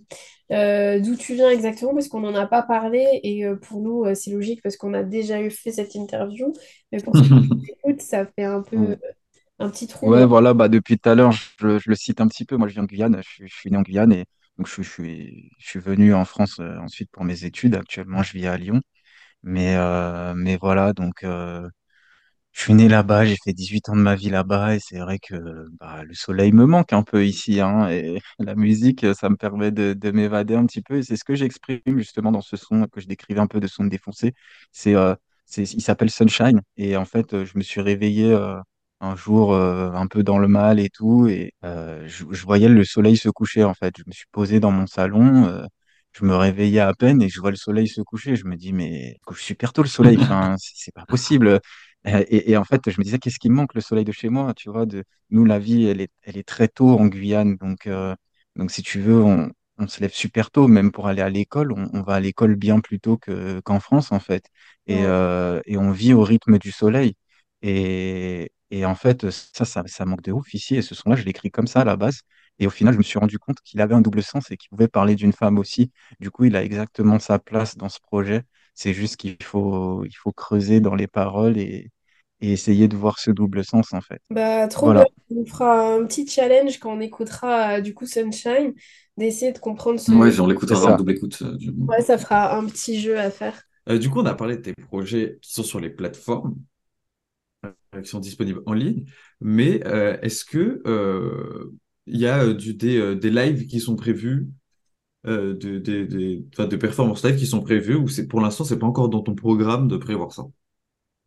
[0.51, 4.05] euh, d'où tu viens exactement, parce qu'on n'en a pas parlé, et euh, pour nous,
[4.07, 6.55] euh, c'est logique parce qu'on a déjà eu fait cette interview,
[6.91, 7.37] mais pour ceux qui
[7.69, 8.97] écoutent, ça fait un peu
[9.61, 12.29] un petit trou Ouais, voilà, bah depuis tout à l'heure, je, je le cite un
[12.29, 12.57] petit peu.
[12.57, 14.27] Moi, je viens de Guyane, je, suis je suis né en Guyane et
[14.59, 17.75] donc je, suis, je suis venu en France euh, ensuite pour mes études.
[17.77, 18.81] Actuellement, je vis à Lyon.
[19.45, 21.69] Mais, euh, mais voilà, donc euh,
[22.53, 25.19] je suis né là-bas, j'ai fait 18 ans de ma vie là-bas et c'est vrai
[25.21, 29.37] que bah, le soleil me manque un peu ici, hein, et la musique, ça me
[29.37, 32.57] permet de, de m'évader un petit peu et c'est ce que j'exprime justement dans ce
[32.57, 34.35] son que je décrivais un peu de son défoncé.
[34.73, 35.15] C'est, euh,
[35.47, 38.57] c'est, il s'appelle Sunshine et en fait, je me suis réveillé euh,
[39.01, 42.69] un jour euh, un peu dans le mal et tout et euh, je, je voyais
[42.69, 43.95] le soleil se coucher en fait.
[43.99, 45.47] Je me suis posé dans mon salon.
[45.47, 45.65] euh,
[46.13, 48.35] je me réveillais à peine et je vois le soleil se coucher.
[48.37, 50.17] Je me dis, mais il couche super tôt le soleil.
[50.29, 51.61] Enfin, c'est pas possible.
[52.07, 54.13] Euh, Et, et en fait, je me disais, qu'est-ce qui me manque, le soleil de
[54.13, 57.07] chez moi, tu vois, de, nous, la vie, elle est, elle est très tôt en
[57.07, 57.57] Guyane.
[57.57, 58.15] Donc, euh,
[58.57, 61.73] donc si tu veux, on, on se lève super tôt, même pour aller à l'école.
[61.73, 64.45] On, on va à l'école bien plus tôt que, qu'en France, en fait.
[64.87, 65.07] Et, Ouais.
[65.07, 67.15] euh, et on vit au rythme du soleil.
[67.63, 70.77] Et, et en fait, ça, ça, ça manque de ouf ici.
[70.77, 72.21] Et ce son-là, je l'écris comme ça à la base.
[72.59, 74.69] Et au final, je me suis rendu compte qu'il avait un double sens et qu'il
[74.71, 75.91] pouvait parler d'une femme aussi.
[76.21, 78.43] Du coup, il a exactement sa place dans ce projet.
[78.75, 81.91] C'est juste qu'il faut, il faut creuser dans les paroles et,
[82.41, 84.23] et essayer de voir ce double sens, en fait.
[84.31, 85.07] Bah, trop bien.
[85.31, 88.75] On fera un petit challenge quand on écoutera du coup Sunshine,
[89.17, 90.41] d'essayer de comprendre Ouais, ce...
[90.41, 90.97] on C'est l'écoutera en ça.
[90.97, 91.39] double écoute.
[91.43, 91.73] euh, du.
[91.89, 93.63] Ouais, ça fera un petit jeu à faire.
[93.89, 96.57] Euh, du coup, on a parlé de tes projets qui sont sur les plateformes,
[98.03, 99.05] qui sont disponibles en ligne,
[99.41, 101.73] mais euh, est-ce que euh,
[102.07, 104.49] il y a euh, du, des, euh, des lives qui sont prévus,
[105.27, 109.09] euh, de, des performances live qui sont prévues, ou c'est pour l'instant, c'est pas encore
[109.11, 110.45] dans ton programme de prévoir ça?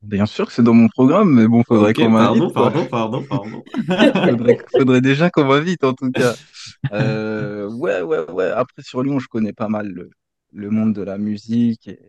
[0.01, 3.23] Bien sûr que c'est dans mon programme, mais bon, faudrait qu'on m'invite, pardon, pardon, pardon,
[3.23, 3.63] pardon.
[4.23, 6.37] Faudrait, faudrait déjà qu'on m'invite, en tout cas.
[6.91, 8.45] Euh, ouais, ouais, ouais.
[8.51, 10.09] Après, sur Lyon, je connais pas mal le,
[10.53, 11.99] le monde de la musique et,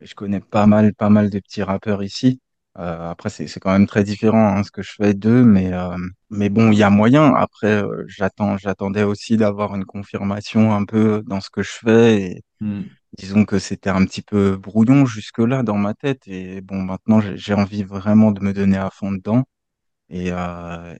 [0.00, 2.40] et je connais pas mal, pas mal de petits rappeurs ici.
[2.78, 5.96] Euh, après, c'est, quand même très différent, hein, ce que je fais d'eux, mais, euh,
[6.30, 7.34] mais bon, il y a moyen.
[7.34, 12.22] Après, euh, j'attends, j'attendais aussi d'avoir une confirmation un peu dans ce que je fais
[12.22, 13.00] et Hmm.
[13.18, 17.54] disons que c'était un petit peu brouillon jusque-là dans ma tête et bon, maintenant, j'ai
[17.54, 19.44] envie vraiment de me donner à fond dedans.
[20.10, 20.30] Et,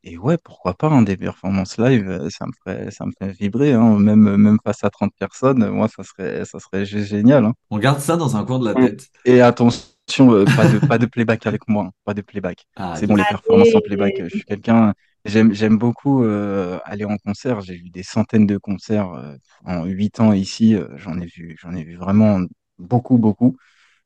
[0.04, 3.72] et ouais, pourquoi pas, hein, des performances live, ça me ferait, ça me fait vibrer,
[3.74, 7.54] hein, même, même face à 30 personnes, moi, ça serait, ça serait gé- génial, hein.
[7.70, 9.09] On garde ça dans un coin de la tête.
[9.24, 9.83] Et attention,
[10.18, 12.66] euh, pas de, pas de playback avec moi, hein, pas de playback.
[12.76, 14.94] Ah, C'est bon, les performances en playback, je suis quelqu'un,
[15.24, 20.20] j'aime, beaucoup euh, aller en concert, j'ai vu des centaines de concerts euh, en huit
[20.20, 22.40] ans ici, j'en ai vu, j'en ai vu vraiment
[22.78, 23.56] beaucoup, beaucoup.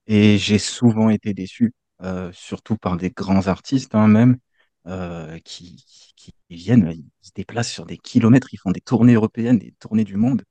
[0.06, 4.38] Et j'ai souvent été déçu, euh, surtout par des grands artistes, hein, même,
[4.86, 5.84] euh, qui,
[6.16, 10.04] qui viennent, ils se déplacent sur des kilomètres, ils font des tournées européennes, des tournées
[10.04, 10.44] du monde,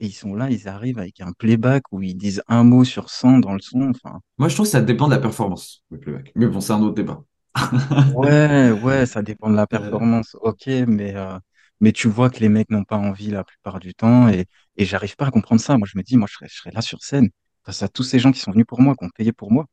[0.00, 3.10] et ils sont là, ils arrivent avec un playback où ils disent un mot sur
[3.10, 3.90] 100 dans le son.
[3.90, 6.32] Enfin, Moi, je trouve que ça dépend de la performance, le playback.
[6.34, 7.22] Mais bon, c'est un autre débat.
[8.12, 11.38] ouais, ouais, ça dépend de la Euh, performance, ok, mais, euh,
[11.80, 14.84] mais tu vois que les mecs n'ont pas envie la plupart du temps, et, et
[14.84, 15.76] j'arrive pas à comprendre ça.
[15.78, 17.30] Moi, je me dis, moi, je serais, je serais là sur scène,
[17.64, 19.66] face à tous ces gens qui sont venus pour moi, qui ont payé pour moi.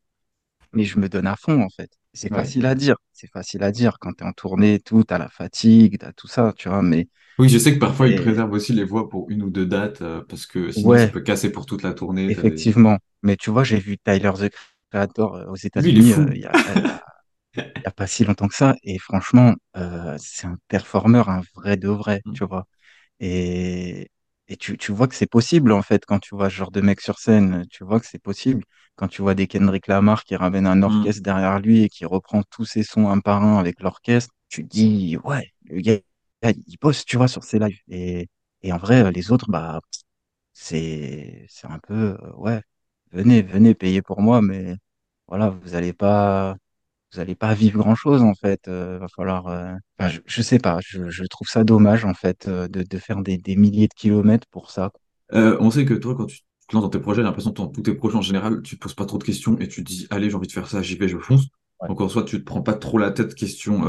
[0.73, 1.91] mais je me donne à fond en fait.
[2.17, 2.51] C'est ouais.
[2.51, 5.17] facile à dire, c'est facile à dire quand tu es en tournée et tout, t'as
[5.19, 7.07] la fatigue, t'as tout ça, tu vois, mais,
[7.39, 10.01] Oui, je sais que parfois ils préservent aussi les voix pour une ou deux dates,
[10.01, 12.31] euh, parce que sinon ça peut casser pour toute la tournée.
[12.31, 12.97] des- effectivement.
[13.23, 14.49] Mais tu vois, j'ai vu Tyler, the
[14.91, 17.01] Creator euh, aux il États-Unis euh, il y a, il y a,
[17.83, 21.41] il y a pas si longtemps que ça, et franchement, euh, c'est un performeur, un
[21.55, 22.67] vrai de vrai, tu vois.
[23.21, 24.09] Et,
[24.47, 26.81] et tu, tu vois que c'est possible, en fait, quand tu vois ce genre de
[26.81, 28.63] mec sur scène, tu vois que c'est possible.
[28.95, 30.83] Quand tu vois des Kendrick Lamar qui ramène un Mm.
[30.83, 34.63] orchestre derrière lui et qui reprend tous ses sons un par un avec l'orchestre, tu
[34.63, 35.99] te dis, ouais, le gars,
[36.43, 37.79] il bosse, tu vois, sur ses lives.
[37.89, 38.29] Et,
[38.63, 39.81] et en vrai, les autres, bah,
[40.53, 42.61] c'est, c'est un peu, ouais,
[43.11, 44.75] venez, venez payer pour moi, mais
[45.27, 46.57] voilà, vous allez pas,
[47.13, 48.67] vous allez pas vivre grand-chose en fait.
[48.67, 49.47] Euh, va falloir.
[49.47, 50.79] euh, enfin, je, je sais pas.
[50.85, 53.93] Je, je trouve ça dommage en fait euh, de, de faire des, des milliers de
[53.93, 54.91] kilomètres pour ça.
[55.33, 57.57] Euh, on sait que toi, quand tu te lances dans tes projets, j'ai l'impression que
[57.57, 59.83] dans tous tes projets en général, tu te poses pas trop de questions et tu
[59.83, 61.45] te dis, allez, j'ai envie de faire ça, j'y vais, je fonce.
[61.81, 61.89] Ouais.
[61.89, 63.83] Donc en soi, tu te prends pas trop la tête question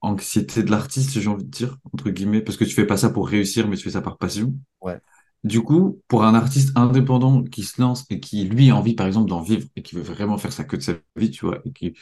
[0.00, 2.96] anxiété de l'artiste, si j'ai envie de dire, entre guillemets, parce que tu fais pas
[2.96, 4.54] ça pour réussir, mais tu fais ça par passion.
[4.80, 5.00] Ouais.
[5.46, 9.06] Du coup, pour un artiste indépendant qui se lance et qui, lui, a envie, par
[9.06, 11.60] exemple, d'en vivre et qui veut vraiment faire ça que de sa vie, tu vois,
[11.64, 11.94] et qui,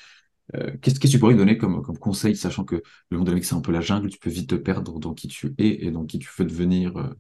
[0.57, 3.37] euh, qu'est-ce que tu pourrais donner comme, comme conseil, sachant que le monde de la
[3.37, 5.87] musique, c'est un peu la jungle, tu peux vite te perdre dans qui tu es
[5.87, 7.14] et dans qui tu veux devenir euh,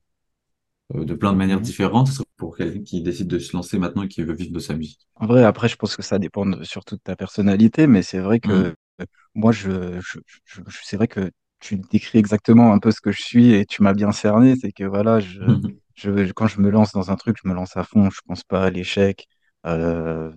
[0.94, 1.60] euh, de plein de manières Mhm.
[1.60, 2.10] différentes.
[2.36, 5.06] Pour quelqu'un qui décide de se lancer maintenant et qui veut vivre de sa musique.
[5.16, 8.18] En vrai, après, je pense que ça dépend de- surtout de ta personnalité, mais c'est
[8.20, 8.64] vrai Mhm.
[8.64, 12.90] que euh, moi, je, je, je- je- c'est vrai que tu décris exactement un peu
[12.90, 14.56] ce que je suis et tu m'as bien cerné.
[14.56, 15.40] C'est que voilà, je,
[15.94, 18.10] je, quand je me lance dans un truc, je me lance à fond.
[18.10, 19.26] Je pense pas à l'échec.
[19.66, 20.32] Euh,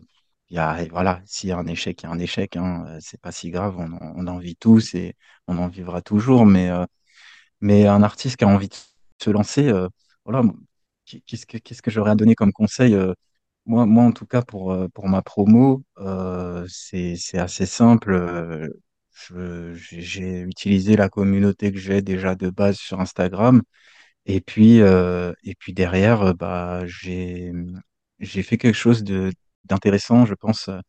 [0.91, 3.31] voilà, s'il y a un échec, il y a un échec, hein, euh, c'est pas
[3.31, 5.15] si grave, on, en- vit tous et
[5.47, 6.85] on en vivra toujours, mais, euh,
[7.87, 8.75] un artiste qui a envie de
[9.23, 9.89] se lancer, euh,
[10.25, 10.43] voilà,
[11.05, 12.95] qu'est-ce que, que j'aurais à donner comme conseil?
[13.65, 14.73] moi, moi, en tout cas, pour,
[15.09, 15.83] ma promo,
[16.69, 18.69] c'est, assez simple.
[19.73, 23.61] j'ai utilisé la communauté que j'ai déjà de base sur Instagram.
[24.27, 27.51] Et puis, euh, et puis derrière, euh, bah, j'ai,
[28.19, 29.31] j'ai fait quelque chose de,
[29.65, 30.79] d'intéressant, je pense, euh,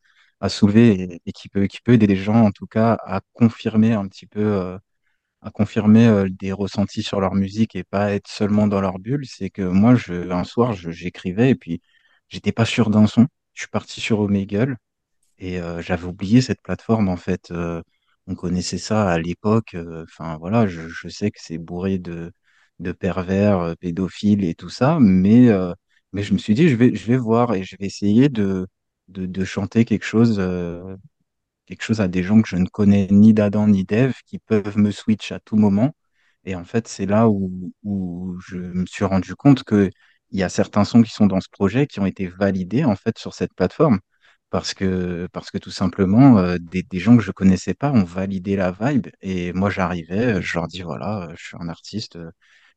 [0.41, 3.93] à soulever et, qui peut, qui peut aider les gens, en tout cas, à confirmer
[3.93, 4.77] un petit peu, euh,
[5.41, 9.25] à confirmer des ressentis sur leur musique et pas être seulement dans leur bulle.
[9.27, 11.81] C'est que moi, je, un soir, je- j'écrivais et puis
[12.29, 13.27] j'étais pas sûr d'un son.
[13.55, 14.77] Je suis parti sur Omegle
[15.39, 17.51] et j'avais oublié cette plateforme, en fait.
[18.27, 19.75] On connaissait ça à l'époque.
[20.03, 22.31] Enfin, voilà, je, je sais que c'est bourré de,
[22.79, 25.73] de pervers, euh, pédophiles et tout ça, mais, euh,
[26.13, 28.67] mais je me suis dit, je vais, je vais voir et je vais essayer de,
[29.09, 30.95] de, de chanter quelque chose, euh,
[31.65, 34.77] quelque chose à des gens que je ne connais ni d'Adam ni d'Ève, qui peuvent
[34.77, 35.93] me switch à tout moment.
[36.45, 39.89] Et en fait, c'est là où, où je me suis rendu compte que
[40.31, 42.95] il y a certains sons qui sont dans ce projet qui ont été validés en
[42.95, 43.99] fait sur cette plateforme
[44.51, 48.55] parce que parce que tout simplement des, des gens que je connaissais pas ont validé
[48.55, 52.17] la vibe et moi j'arrivais, je leur dis voilà, je suis un artiste,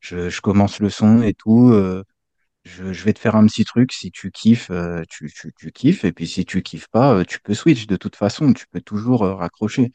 [0.02, 2.04] je, je commence le son et tout, euh,
[2.64, 5.72] je, je vais te faire un petit truc, si tu kiffes, euh, tu, tu, tu
[5.72, 8.66] kiffes, et puis si tu kiffes pas, euh, tu peux switch de toute façon, tu
[8.70, 9.92] peux toujours raccrocher.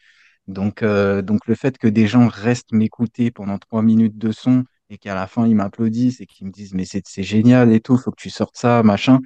[0.47, 4.63] Donc, euh, donc le fait que des gens restent m'écouter pendant trois minutes de son
[4.89, 7.97] et qu'à la fin ils m'applaudissent et qu'ils me disent mais c'est génial et tout,
[7.97, 9.19] faut que tu sortes ça, machin,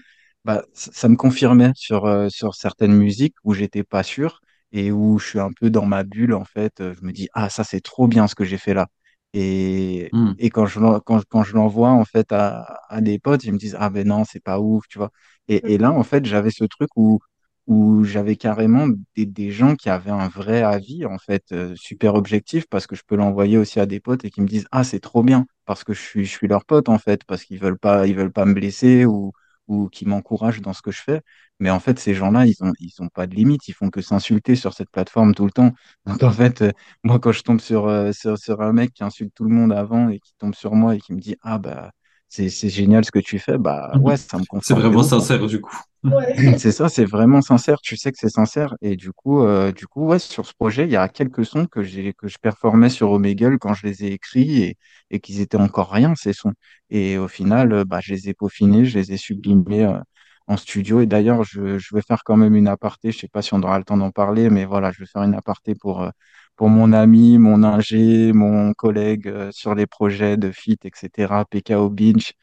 [0.45, 4.39] bah ça, me confirmait sur, euh, sur certaines musiques où j'étais pas sûr
[4.71, 6.73] et où je suis un peu dans ma bulle en fait.
[6.79, 8.87] Je me dis ah ça c'est trop bien ce que j'ai fait là.
[9.33, 10.31] Et, Hmm.
[10.37, 13.53] et quand je, l'en- quand, quand je l'envoie en fait à, à des potes, ils
[13.53, 15.11] me disent ah ben non c'est pas ouf, tu vois.
[15.47, 17.19] Et, et là en fait j'avais ce truc où
[17.67, 22.15] où j'avais carrément des, des gens qui avaient un vrai avis, en fait, euh, super
[22.15, 24.83] objectif, parce que je peux l'envoyer aussi à des potes et qui me disent, Ah,
[24.83, 27.59] c'est trop bien, parce que je suis, je suis leur pote, en fait, parce qu'ils
[27.59, 29.31] veulent pas, ils veulent pas me blesser ou,
[29.67, 31.21] ou qui m'encouragent dans ce que je fais.
[31.59, 34.01] Mais en fait, ces gens-là, ils ont, ils ont pas de limite, ils font que
[34.01, 35.71] s'insulter sur cette plateforme tout le temps.
[36.05, 36.71] Donc, en fait, euh,
[37.03, 40.09] moi, quand je tombe euh, sur, sur un mec qui insulte tout le monde avant
[40.09, 41.91] et qui tombe sur moi et qui me dit, Ah, bah,
[42.31, 45.45] c'est, c'est génial ce que tu fais, bah, ouais, ça me C'est vraiment en sincère
[45.45, 45.75] du coup.
[46.03, 46.33] Ouais.
[46.57, 47.81] c'est ça, c'est vraiment sincère.
[47.81, 48.73] Tu sais que c'est sincère.
[48.81, 51.65] Et du coup, euh, du coup, ouais, sur ce projet, il y a quelques sons
[51.65, 54.77] que j'ai que je performais sur Omegle quand je les ai écrits et,
[55.09, 56.53] et qu'ils étaient encore rien, ces sons.
[56.89, 59.99] Et au final, euh, bah, je les ai peaufinés, je les ai sublimés euh,
[60.47, 61.01] en studio.
[61.01, 63.11] Et d'ailleurs, je, je vais faire quand même une aparté.
[63.11, 65.23] Je sais pas si on aura le temps d'en parler, mais voilà, je vais faire
[65.23, 66.09] une aparté pour, euh,
[66.55, 71.45] pour mon ami, mon ingé, mon collègue euh, sur les projets de feat, etc.
[71.45, 72.33] PKO Binge.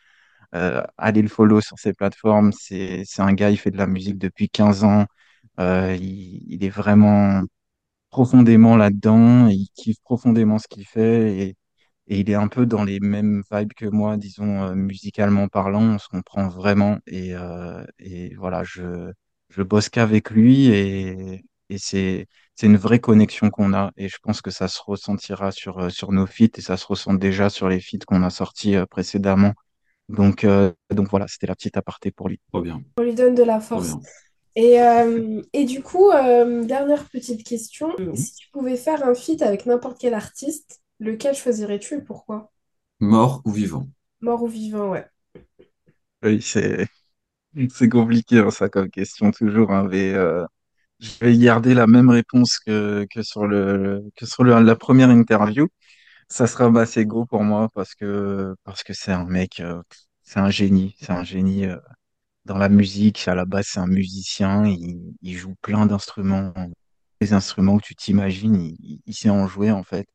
[0.55, 2.53] Euh, allez le follow sur ces plateformes.
[2.53, 5.07] C'est, c'est un gars, il fait de la musique depuis 15 ans.
[5.61, 7.43] Euh, il, il est vraiment
[8.11, 9.49] profondément là-dedans.
[9.49, 11.57] Il kiffe profondément ce qu'il fait et,
[12.09, 15.83] et il est un peu dans les mêmes vibes que moi, disons, euh, musicalement parlant.
[15.83, 19.13] On se comprend vraiment et, euh, et voilà, je,
[19.51, 22.27] je bosse qu'avec lui et, et c'est,
[22.59, 25.91] c'est une vraie connexion qu'on a et je pense que ça se ressentira sur, euh,
[25.91, 28.85] sur nos feats et ça se ressent déjà sur les feats qu'on a sortis euh,
[28.85, 29.53] précédemment.
[30.09, 32.41] Donc, euh, donc voilà, c'était la petite aparté pour lui.
[32.53, 33.95] Trop bien, On lui donne de la force.
[34.57, 37.95] Et, euh, et du coup, euh, dernière petite question.
[38.15, 42.51] Si tu pouvais faire un feat avec n'importe quel artiste, lequel choisirais-tu et pourquoi?
[42.99, 43.87] Mort ou vivant?
[44.21, 45.07] Mort ou vivant, ouais.
[46.25, 46.89] Oui, c'est
[47.71, 50.45] c'est compliqué hein, ça comme question toujours, hein, mais euh,
[51.01, 55.11] je vais garder la même réponse que, que sur le que sur le- la première
[55.11, 55.69] interview.
[56.29, 59.83] Ça sera Masego pour moi parce que parce que c'est un mec, euh,
[60.23, 61.79] c'est un génie, c'est un génie euh,
[62.47, 63.29] dans la musique.
[63.29, 64.67] À la base, c'est un musicien.
[64.67, 66.55] Il, il joue plein d'instruments,
[67.21, 68.57] des instruments que tu t'imagines.
[68.61, 70.09] Il, il- sait en jouer en fait.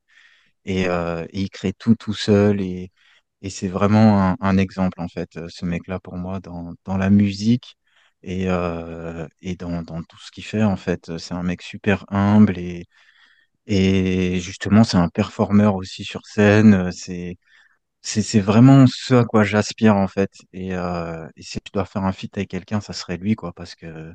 [0.65, 2.91] et, euh, il crée tout tout seul et,
[3.41, 7.09] et c'est vraiment un, un exemple en fait ce mec-là pour moi dans, dans la
[7.09, 7.75] musique
[8.23, 12.05] et, euh, et dans, dans tout ce qu'il fait en fait c'est un mec super
[12.09, 12.85] humble et,
[13.67, 17.37] et justement c'est un performeur aussi sur scène euh, c'est
[18.01, 20.31] c'est vraiment ce à quoi j'aspire en fait.
[20.53, 23.53] Et, euh, et si je dois faire un feat avec quelqu'un ça serait lui quoi
[23.53, 24.13] parce que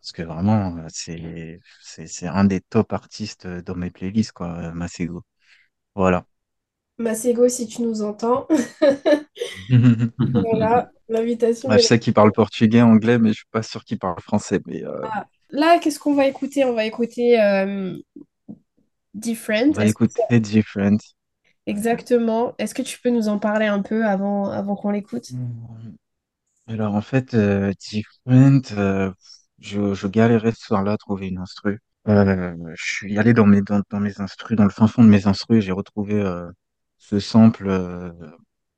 [0.00, 5.24] parce que vraiment c'est c'est un des top artistes dans mes playlists quoi Masego.
[5.96, 6.26] Voilà.
[6.98, 8.46] Masego, si tu nous entends,
[10.42, 13.98] voilà, l'invitation Ah, je sais qu'il parle portugais, anglais, mais je suis pas sûr qu'il
[13.98, 14.60] parle français.
[14.66, 15.26] Mais euh, là.
[15.50, 16.64] Là, qu'est-ce qu'on va écouter?
[16.64, 17.96] On va écouter euh,
[18.48, 18.54] on
[19.14, 19.72] Different.
[19.72, 20.98] va que écouter Different.
[21.66, 22.54] Exactement.
[22.58, 25.30] Est-ce que tu peux nous en parler un peu avant, avant qu'on l'écoute?
[26.66, 29.10] Alors en fait, euh, Different, euh,
[29.58, 31.80] Je, je galérais ce soir-là à trouver une instru.
[32.06, 35.26] Je suis allé dans mes, dans, dans mes instrus, dans le fin fond de mes
[35.26, 36.22] instrus, et j'ai retrouvé
[36.98, 37.68] ce sample,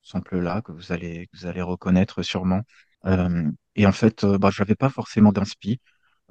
[0.03, 2.63] sample-là que vous allez, que vous allez reconnaître sûrement.
[3.07, 5.81] Euh, et en fait, euh, bah, j'avais pas forcément d'inspi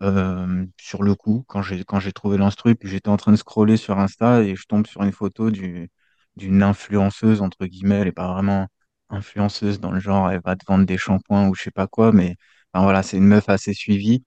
[0.01, 2.75] euh, sur le coup quand j'ai quand j'ai trouvé l'instru.
[2.75, 5.89] Puis j'étais en train de scroller sur Insta et je tombe sur une photo du,
[6.35, 7.99] d'une influenceuse entre guillemets.
[8.01, 8.67] Elle est pas vraiment
[9.09, 12.11] influenceuse dans le genre, elle va te vendre des shampoings ou je sais pas quoi,
[12.11, 12.35] mais
[12.73, 14.23] enfin, voilà, c'est une meuf assez suivie.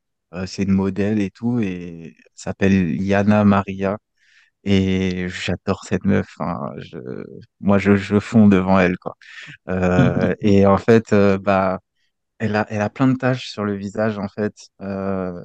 [0.46, 3.98] C'est une modèle et tout, et elle s'appelle Yana Maria.
[4.64, 6.34] Et j'adore cette meuf.
[6.40, 6.72] hein.
[6.78, 6.98] Je,
[7.60, 9.16] moi, je, je fonds devant elle, quoi.
[9.68, 11.80] Euh, et en fait, euh, bah,
[12.38, 14.54] elle a, elle a plein de taches sur le visage, en fait.
[14.82, 15.40] Euh,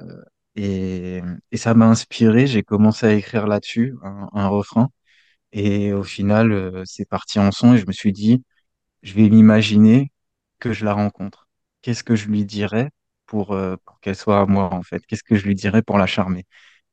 [0.56, 2.48] et, et ça m'a inspiré.
[2.48, 4.90] J'ai commencé à écrire là-dessus un, un refrain.
[5.52, 7.74] Et au final, euh, c'est parti en son.
[7.74, 8.44] Et je me suis dit,
[9.04, 10.12] je vais m'imaginer
[10.60, 11.50] que je la rencontre.
[11.82, 12.92] Qu'est-ce que je lui dirais
[13.28, 15.06] pour, euh, pour qu'elle soit à moi, en fait?
[15.08, 16.46] Qu'est-ce que je lui dirais pour la charmer?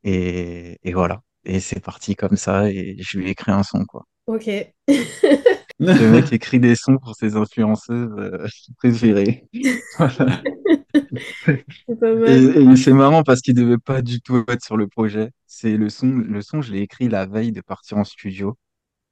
[0.04, 1.22] Et, et voilà.
[1.44, 2.70] Et c'est parti comme ça.
[2.70, 4.04] Et je lui ai écrit un son, quoi.
[4.26, 4.48] Ok.
[5.80, 8.46] Le mec écrit des sons pour ses influenceuses euh,
[8.78, 9.44] préférées.
[9.98, 10.42] Voilà.
[11.86, 12.72] C'est pas mal.
[12.72, 15.30] et c'est marrant parce qu'il devait pas du tout être sur le projet.
[15.46, 18.56] C'est le son, le son, je l'ai écrit la veille de partir en studio.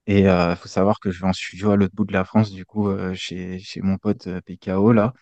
[0.07, 2.51] Et euh, faut savoir que je vais en studio à l'autre bout de la France,
[2.53, 5.13] du coup, euh, chez, chez mon pote euh, PKO là.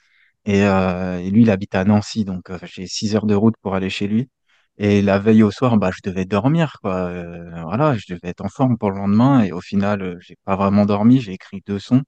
[0.46, 3.90] Et, et lui, il habite à Nancy, donc j'ai six heures de route pour aller
[3.90, 4.30] chez lui.
[4.80, 6.96] Et la veille au soir, bah, je devais dormir, quoi.
[7.10, 9.42] Euh, voilà, je devais être en forme pour le lendemain.
[9.44, 11.20] Et au final, euh, j'ai pas vraiment dormi.
[11.20, 12.02] J'ai écrit deux sons.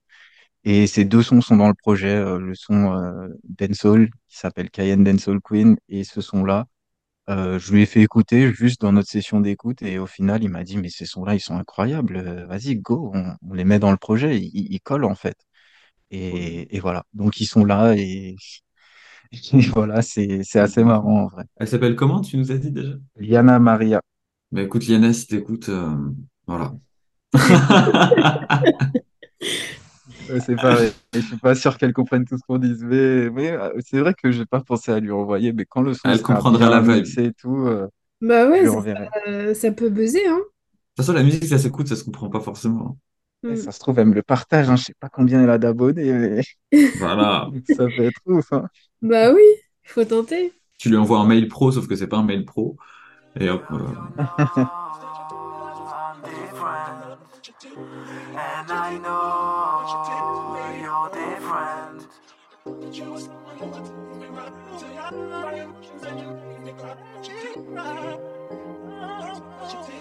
[0.65, 2.09] Et ces deux sons sont dans le projet.
[2.15, 6.65] euh, le son euh, Dancehall, qui s'appelle Cayenne Dancehall Queen, et ce son-là.
[7.29, 9.81] Euh, je lui ai fait écouter juste dans notre session d'écoute.
[9.83, 12.17] Et au final, il m'a dit, mais ces sons-là, ils sont incroyables.
[12.17, 14.39] Euh, Vas-y, go, on, on les met dans le projet.
[14.39, 15.37] Ils, ils collent, en fait.
[16.11, 17.03] Et, et voilà.
[17.13, 18.37] Donc, ils sont là et et
[19.73, 21.45] voilà, c'est c'est assez marrant en vrai.
[21.57, 22.93] Elle s'appelle comment, tu nous as dit déjà?
[23.19, 24.01] Yana Maria.
[24.51, 25.95] Bah écoute, Liana, si t'écoutes, euh,
[26.45, 26.73] voilà.
[30.45, 30.91] C'est pareil.
[31.13, 34.13] Je suis pas sûr qu'elle comprenne tout ce qu'on dit, mais, mais euh, c'est vrai
[34.13, 35.53] que j'ai pas pensé à lui envoyer.
[35.53, 37.05] Mais quand le son Elle sera comprendra la vibe.
[37.19, 37.87] et tout, euh,
[38.21, 38.63] Bah ouais,
[39.27, 40.37] euh, ça peut buzzer, hein.
[40.37, 42.97] De toute façon, la musique, ça s'écoute, ça se comprend pas forcément.
[43.43, 43.55] Et Mm.
[43.57, 44.69] ça se trouve, elle me le partage.
[44.69, 44.75] Hein.
[44.75, 46.41] Je sais pas combien elle a d'abonnés, mais
[46.99, 47.47] Voilà.
[47.67, 48.51] ça peut être ouf.
[48.53, 48.67] Hein.
[49.01, 49.41] Bah oui,
[49.85, 50.53] il faut tenter.
[50.79, 52.77] Tu lui envoies un mail pro, sauf que c'est pas un mail pro.
[53.39, 53.63] Et hop.
[53.71, 54.63] euh,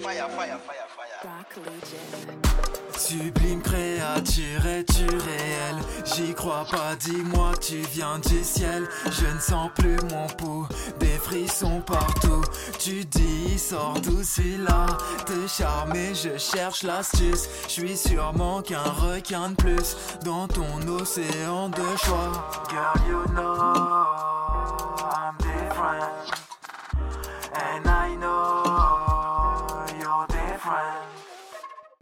[0.00, 0.81] fire, fire, fire.
[2.96, 5.76] Sublime créature, es-tu réel?
[6.04, 8.88] J'y crois pas, dis-moi tu viens du ciel.
[9.10, 10.66] Je ne sens plus mon pouls,
[10.98, 12.42] des frissons partout.
[12.78, 14.86] Tu dis, sors d'où celui-là
[15.26, 17.48] Te charmer, je cherche l'astuce.
[17.64, 22.50] Je suis sûrement qu'un requin de plus Dans ton océan de choix.
[22.68, 23.74] Girl, you know
[25.12, 26.32] I'm different.
[27.54, 28.62] And I know
[30.00, 31.01] you're different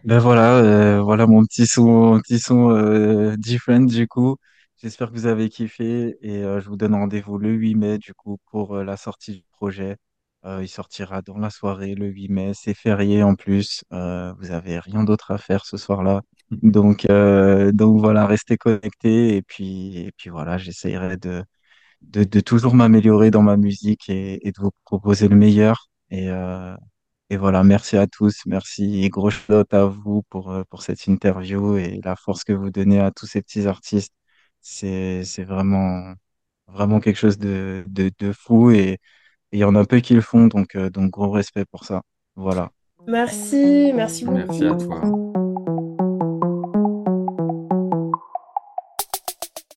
[0.03, 4.37] Ben voilà, euh, voilà mon petit son, mon petit son euh, different du coup.
[4.77, 8.13] J'espère que vous avez kiffé et euh, je vous donne rendez-vous le 8 mai du
[8.15, 9.97] coup pour la sortie du projet.
[10.43, 12.51] Il sortira dans la soirée le 8 mai.
[12.55, 13.83] C'est férié en plus.
[13.91, 16.21] Vous avez rien d'autre à faire ce soir-là.
[16.49, 21.43] Donc, donc voilà, restez connectés et puis, et puis voilà, j'essayerai de,
[22.01, 25.89] de, toujours m'améliorer dans ma musique et, et de vous proposer le meilleur.
[26.11, 26.75] Et, euh,
[27.31, 31.07] et voilà, merci à tous, merci et gros shout à vous pour, euh, pour cette
[31.07, 34.13] interview et la force que vous donnez à tous ces petits artistes.
[34.61, 36.13] C'est, c'est vraiment,
[36.67, 38.99] vraiment quelque chose de, de, de fou et
[39.53, 41.85] et il y en a peu qui le font, donc, euh, donc gros respect pour
[41.85, 42.03] ça.
[42.35, 42.71] Voilà.
[43.07, 44.37] Merci, merci beaucoup.
[44.37, 45.31] Merci à toi.